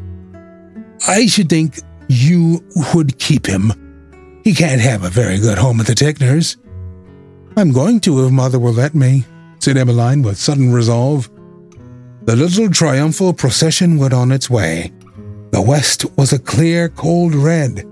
I 1.07 1.27
should 1.27 1.49
think 1.49 1.81
you 2.09 2.65
would 2.95 3.19
keep 3.19 3.47
him. 3.47 3.73
He 4.45 4.55
can't 4.55 4.81
have 4.81 5.05
a 5.05 5.11
very 5.11 5.39
good 5.39 5.59
home 5.59 5.81
at 5.81 5.87
the 5.87 5.95
Tickners. 5.95 6.57
I'm 7.57 7.73
going 7.73 8.01
to 8.01 8.25
if 8.25 8.33
Mother 8.33 8.59
will 8.59 8.73
let 8.73 8.95
me, 8.95 9.25
said 9.59 9.77
Emmeline 9.77 10.23
with 10.23 10.39
sudden 10.39 10.73
resolve. 10.73 11.31
The 12.25 12.37
little 12.37 12.71
triumphal 12.71 13.33
procession 13.33 13.99
went 13.99 14.13
on 14.13 14.33
its 14.33 14.51
way. 14.51 14.93
The 15.53 15.63
west 15.63 16.05
was 16.17 16.33
a 16.33 16.39
clear, 16.39 16.89
cold 16.91 17.35
red. 17.35 17.85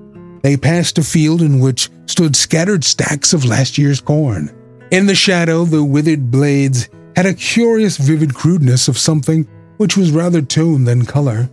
They 0.43 0.57
passed 0.57 0.99
a 0.99 1.03
field 1.03 1.43
in 1.43 1.61
which 1.61 1.91
stood 2.07 2.37
scattered 2.37 2.85
stacks 2.85 3.33
of 3.33 3.45
last 3.45 3.79
year's 3.79 4.01
corn. 4.01 4.55
In 4.91 5.07
the 5.07 5.15
shadow, 5.15 5.65
the 5.65 5.83
withered 5.83 6.31
blades 6.31 6.89
had 7.17 7.27
a 7.27 7.35
curious, 7.35 7.97
vivid 7.97 8.35
crudeness 8.35 8.89
of 8.89 8.97
something 8.97 9.45
which 9.79 9.97
was 9.97 10.13
rather 10.13 10.41
tone 10.41 10.85
than 10.85 11.05
color. 11.05 11.51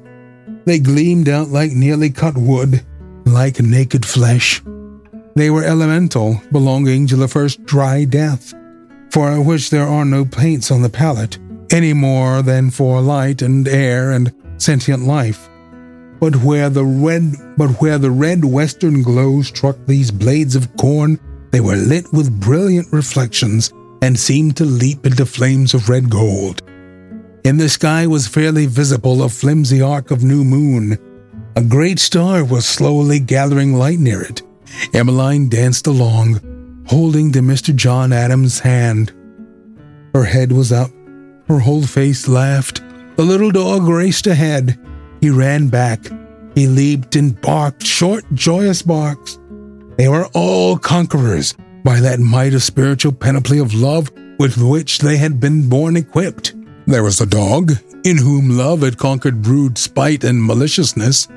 They 0.66 0.80
gleamed 0.80 1.30
out 1.30 1.50
like 1.50 1.72
nearly 1.72 2.10
cut 2.10 2.36
wood, 2.36 2.84
like 3.26 3.60
naked 3.60 4.06
flesh. 4.06 4.62
They 5.36 5.50
were 5.50 5.64
elemental, 5.64 6.42
belonging 6.52 7.08
to 7.08 7.16
the 7.16 7.28
first 7.28 7.64
dry 7.66 8.06
death, 8.06 8.54
for 9.12 9.42
which 9.42 9.70
there 9.70 9.88
are 9.88 10.06
no 10.06 10.26
paints 10.26 10.72
on 10.72 10.82
the 10.82 10.90
palette, 10.90 11.38
any 11.72 11.94
more 11.94 12.42
than 12.42 12.72
for 12.72 13.02
light 13.02 13.42
and 13.42 13.68
air 13.68 14.12
and 14.12 14.34
sentient 14.58 15.04
life. 15.04 15.50
But 16.20 16.38
where 16.38 16.70
the 16.70 16.86
red 16.86 17.36
but 17.58 17.70
where 17.82 17.98
the 17.98 18.12
red 18.12 18.44
western 18.44 19.04
glow 19.04 19.42
struck 19.42 19.78
these 19.86 20.10
blades 20.10 20.56
of 20.56 20.76
corn, 20.78 21.20
they 21.52 21.60
were 21.60 21.76
lit 21.76 22.12
with 22.12 22.40
brilliant 22.40 22.92
reflections 22.92 23.72
and 24.02 24.18
seemed 24.18 24.58
to 24.58 24.66
leap 24.66 25.06
into 25.06 25.26
flames 25.26 25.74
of 25.74 25.90
red 25.90 26.10
gold. 26.10 26.62
In 27.46 27.58
the 27.58 27.70
sky 27.70 28.08
was 28.08 28.28
fairly 28.28 28.66
visible 28.66 29.22
a 29.22 29.30
flimsy 29.30 29.80
arc 29.80 30.10
of 30.10 30.24
new 30.24 30.44
moon. 30.44 30.98
A 31.56 31.62
great 31.62 32.00
star 32.00 32.44
was 32.44 32.66
slowly 32.66 33.20
gathering 33.20 33.76
light 33.76 34.00
near 34.00 34.24
it. 34.24 34.42
Emmeline 34.96 35.48
danced 35.48 35.86
along, 35.86 36.40
holding 36.88 37.32
to 37.34 37.42
Mr. 37.42 37.74
John 37.76 38.12
Adams' 38.12 38.62
hand. 38.62 39.14
Her 40.16 40.24
head 40.24 40.52
was 40.52 40.72
up, 40.72 40.90
her 41.48 41.60
whole 41.60 41.84
face 41.84 42.28
laughed. 42.28 42.82
The 43.16 43.24
little 43.24 43.52
dog 43.52 43.84
raced 43.84 44.26
ahead. 44.26 44.80
He 45.22 45.30
ran 45.30 45.68
back. 45.68 46.00
He 46.56 46.66
leaped 46.66 47.16
and 47.16 47.40
barked 47.42 47.86
short, 47.86 48.24
joyous 48.34 48.82
barks. 48.82 49.38
They 50.00 50.08
were 50.08 50.26
all 50.34 50.80
conquerors, 50.80 51.54
by 51.84 52.00
that 52.00 52.20
might 52.20 52.56
of 52.56 52.64
spiritual 52.64 53.12
panoply 53.12 53.60
of 53.60 53.76
love 53.76 54.12
with 54.40 54.58
which 54.58 54.98
they 54.98 55.18
had 55.18 55.40
been 55.40 55.70
born 55.70 55.96
equipped. 55.96 56.56
There 56.88 57.04
was 57.04 57.18
the 57.18 57.26
dog, 57.26 57.74
in 58.04 58.18
whom 58.18 58.58
love 58.58 58.82
had 58.82 58.98
conquered 58.98 59.42
brood 59.42 59.78
spite 59.78 60.24
and 60.24 60.44
maliciousness, 60.44 61.28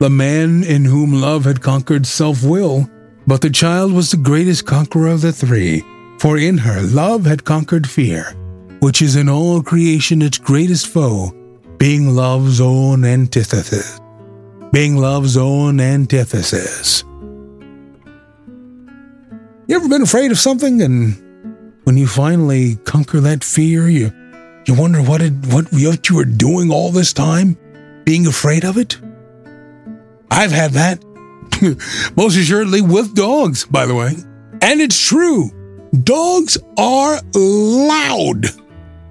the 0.00 0.10
man 0.10 0.64
in 0.64 0.84
whom 0.84 1.12
love 1.12 1.44
had 1.44 1.60
conquered 1.60 2.04
self 2.04 2.42
will. 2.42 2.90
But 3.26 3.40
the 3.40 3.50
child 3.50 3.92
was 3.92 4.10
the 4.10 4.16
greatest 4.16 4.66
conqueror 4.66 5.08
of 5.08 5.20
the 5.20 5.32
three, 5.32 5.84
for 6.18 6.36
in 6.36 6.58
her 6.58 6.82
love 6.82 7.26
had 7.26 7.44
conquered 7.44 7.88
fear, 7.88 8.34
which 8.80 9.00
is 9.00 9.14
in 9.14 9.28
all 9.28 9.62
creation 9.62 10.20
its 10.20 10.38
greatest 10.38 10.88
foe, 10.88 11.32
being 11.78 12.16
love's 12.16 12.60
own 12.60 13.04
antithesis. 13.04 14.00
Being 14.72 14.96
love's 14.96 15.36
own 15.36 15.80
antithesis. 15.80 17.04
You 19.68 19.76
ever 19.76 19.88
been 19.88 20.02
afraid 20.02 20.32
of 20.32 20.38
something 20.38 20.82
and 20.82 21.14
when 21.84 21.96
you 21.96 22.06
finally 22.06 22.76
conquer 22.84 23.20
that 23.20 23.44
fear, 23.44 23.88
you 23.88 24.12
you 24.68 24.74
wonder 24.74 25.02
what 25.02 25.22
it 25.22 25.32
what, 25.46 25.72
what 25.72 26.08
you 26.08 26.16
were 26.16 26.24
doing 26.24 26.70
all 26.70 26.90
this 26.90 27.12
time, 27.12 27.56
being 28.04 28.26
afraid 28.26 28.64
of 28.64 28.76
it? 28.76 28.98
I've 30.30 30.52
had 30.52 30.72
that. 30.72 31.02
Most 32.16 32.36
assuredly 32.36 32.80
with 32.80 33.14
dogs, 33.14 33.64
by 33.64 33.86
the 33.86 33.94
way. 33.94 34.12
And 34.60 34.80
it's 34.80 35.00
true. 35.00 35.50
Dogs 36.04 36.58
are 36.76 37.20
loud. 37.34 38.46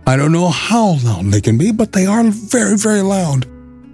I 0.05 0.15
don't 0.15 0.31
know 0.31 0.49
how 0.49 0.99
loud 1.03 1.25
they 1.25 1.41
can 1.41 1.57
be, 1.57 1.71
but 1.71 1.91
they 1.91 2.05
are 2.05 2.23
very, 2.23 2.77
very 2.77 3.01
loud. 3.01 3.45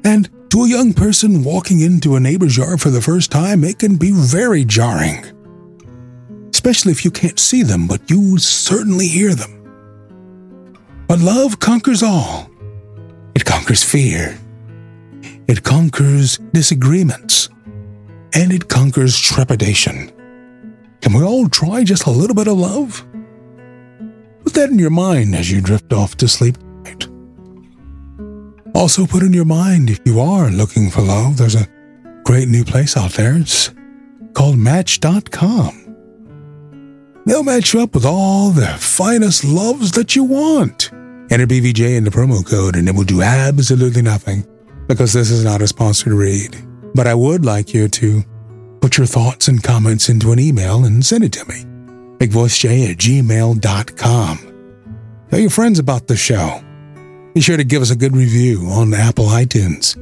And 0.04 0.30
to 0.52 0.63
a 0.63 0.69
young 0.69 0.93
person 0.93 1.43
walking 1.43 1.80
into 1.80 2.15
a 2.15 2.19
neighbor's 2.19 2.58
yard 2.58 2.82
for 2.82 2.89
the 2.89 3.02
first 3.02 3.32
time, 3.32 3.63
it 3.63 3.80
can 3.80 3.95
be 3.95 4.12
very 4.12 4.65
jarring 4.65 5.26
especially 6.63 6.93
if 6.93 7.04
you 7.04 7.12
can't 7.12 7.39
see 7.39 7.62
them, 7.62 7.88
but 7.88 8.10
you 8.10 8.38
certainly 8.38 9.06
hear 9.06 9.36
them. 9.36 9.62
But 11.07 11.19
love 11.19 11.59
conquers 11.59 12.01
all. 12.01 12.49
It 13.35 13.45
conquers 13.45 13.83
fear. 13.83 14.37
It 15.47 15.63
conquers 15.63 16.37
disagreements. 16.53 17.49
And 18.33 18.51
it 18.51 18.67
conquers 18.67 19.19
trepidation. 19.19 20.11
Can 21.01 21.13
we 21.13 21.23
all 21.23 21.49
try 21.49 21.83
just 21.83 22.05
a 22.05 22.11
little 22.11 22.35
bit 22.35 22.47
of 22.47 22.57
love? 22.57 23.05
Put 24.43 24.53
that 24.53 24.69
in 24.69 24.79
your 24.79 24.89
mind 24.89 25.35
as 25.35 25.51
you 25.51 25.61
drift 25.61 25.93
off 25.93 26.15
to 26.17 26.27
sleep 26.27 26.57
tonight. 26.57 27.07
Also, 28.73 29.05
put 29.05 29.23
in 29.23 29.33
your 29.33 29.45
mind 29.45 29.89
if 29.89 29.99
you 30.05 30.19
are 30.19 30.49
looking 30.49 30.89
for 30.89 31.01
love, 31.01 31.37
there's 31.37 31.55
a 31.55 31.67
great 32.23 32.47
new 32.47 32.63
place 32.63 32.97
out 32.97 33.11
there. 33.11 33.37
It's 33.37 33.71
called 34.33 34.57
Match.com. 34.57 35.82
They'll 37.33 37.41
match 37.41 37.73
you 37.73 37.81
up 37.81 37.95
with 37.95 38.05
all 38.05 38.51
the 38.51 38.67
finest 38.77 39.43
loves 39.43 39.93
that 39.93 40.15
you 40.15 40.23
want. 40.23 40.91
Enter 41.31 41.47
BVJ 41.47 41.97
in 41.97 42.03
the 42.03 42.11
promo 42.11 42.45
code 42.45 42.75
and 42.75 42.87
it 42.87 42.93
will 42.93 43.05
do 43.05 43.23
absolutely 43.23 44.03
nothing 44.03 44.45
because 44.87 45.13
this 45.13 45.31
is 45.31 45.43
not 45.43 45.59
a 45.59 45.67
sponsored 45.67 46.13
read. 46.13 46.55
But 46.93 47.07
I 47.07 47.15
would 47.15 47.43
like 47.43 47.73
you 47.73 47.87
to 47.87 48.21
put 48.81 48.99
your 48.99 49.07
thoughts 49.07 49.47
and 49.47 49.63
comments 49.63 50.09
into 50.09 50.31
an 50.31 50.37
email 50.37 50.85
and 50.85 51.03
send 51.03 51.23
it 51.23 51.31
to 51.31 51.45
me. 51.45 51.63
BigVoiceJ 52.19 52.91
at 52.91 52.97
gmail.com. 52.97 54.37
Tell 55.31 55.39
your 55.39 55.49
friends 55.49 55.79
about 55.79 56.05
the 56.05 56.15
show. 56.15 56.63
Be 57.33 57.41
sure 57.41 57.57
to 57.57 57.63
give 57.63 57.81
us 57.81 57.89
a 57.89 57.95
good 57.95 58.15
review 58.15 58.67
on 58.67 58.93
Apple 58.93 59.25
iTunes. 59.25 59.97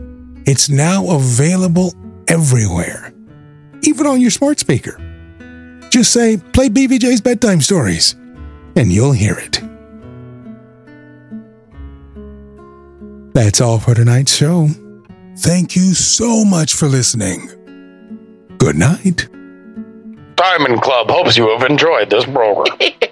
It's 0.46 0.70
now 0.70 1.10
available 1.10 1.94
everywhere, 2.28 3.14
even 3.84 4.06
on 4.06 4.20
your 4.20 4.32
smart 4.32 4.60
speaker. 4.60 4.98
Just 5.92 6.14
say, 6.14 6.38
play 6.38 6.70
BVJ's 6.70 7.20
bedtime 7.20 7.60
stories, 7.60 8.16
and 8.78 8.92
you'll 8.92 9.12
hear 9.12 9.36
it. 9.38 9.62
That's 13.34 13.60
all 13.60 13.78
for 13.78 13.94
tonight's 13.94 14.34
show. 14.34 14.70
Thank 15.40 15.76
you 15.76 15.94
so 15.94 16.46
much 16.46 16.76
for 16.76 16.88
listening. 16.88 17.50
Good 18.58 18.78
night. 18.78 19.28
Diamond 20.36 20.82
Club 20.82 21.10
hopes 21.10 21.36
you 21.36 21.50
have 21.50 21.70
enjoyed 21.70 22.10
this 22.10 22.24
program. 22.24 22.78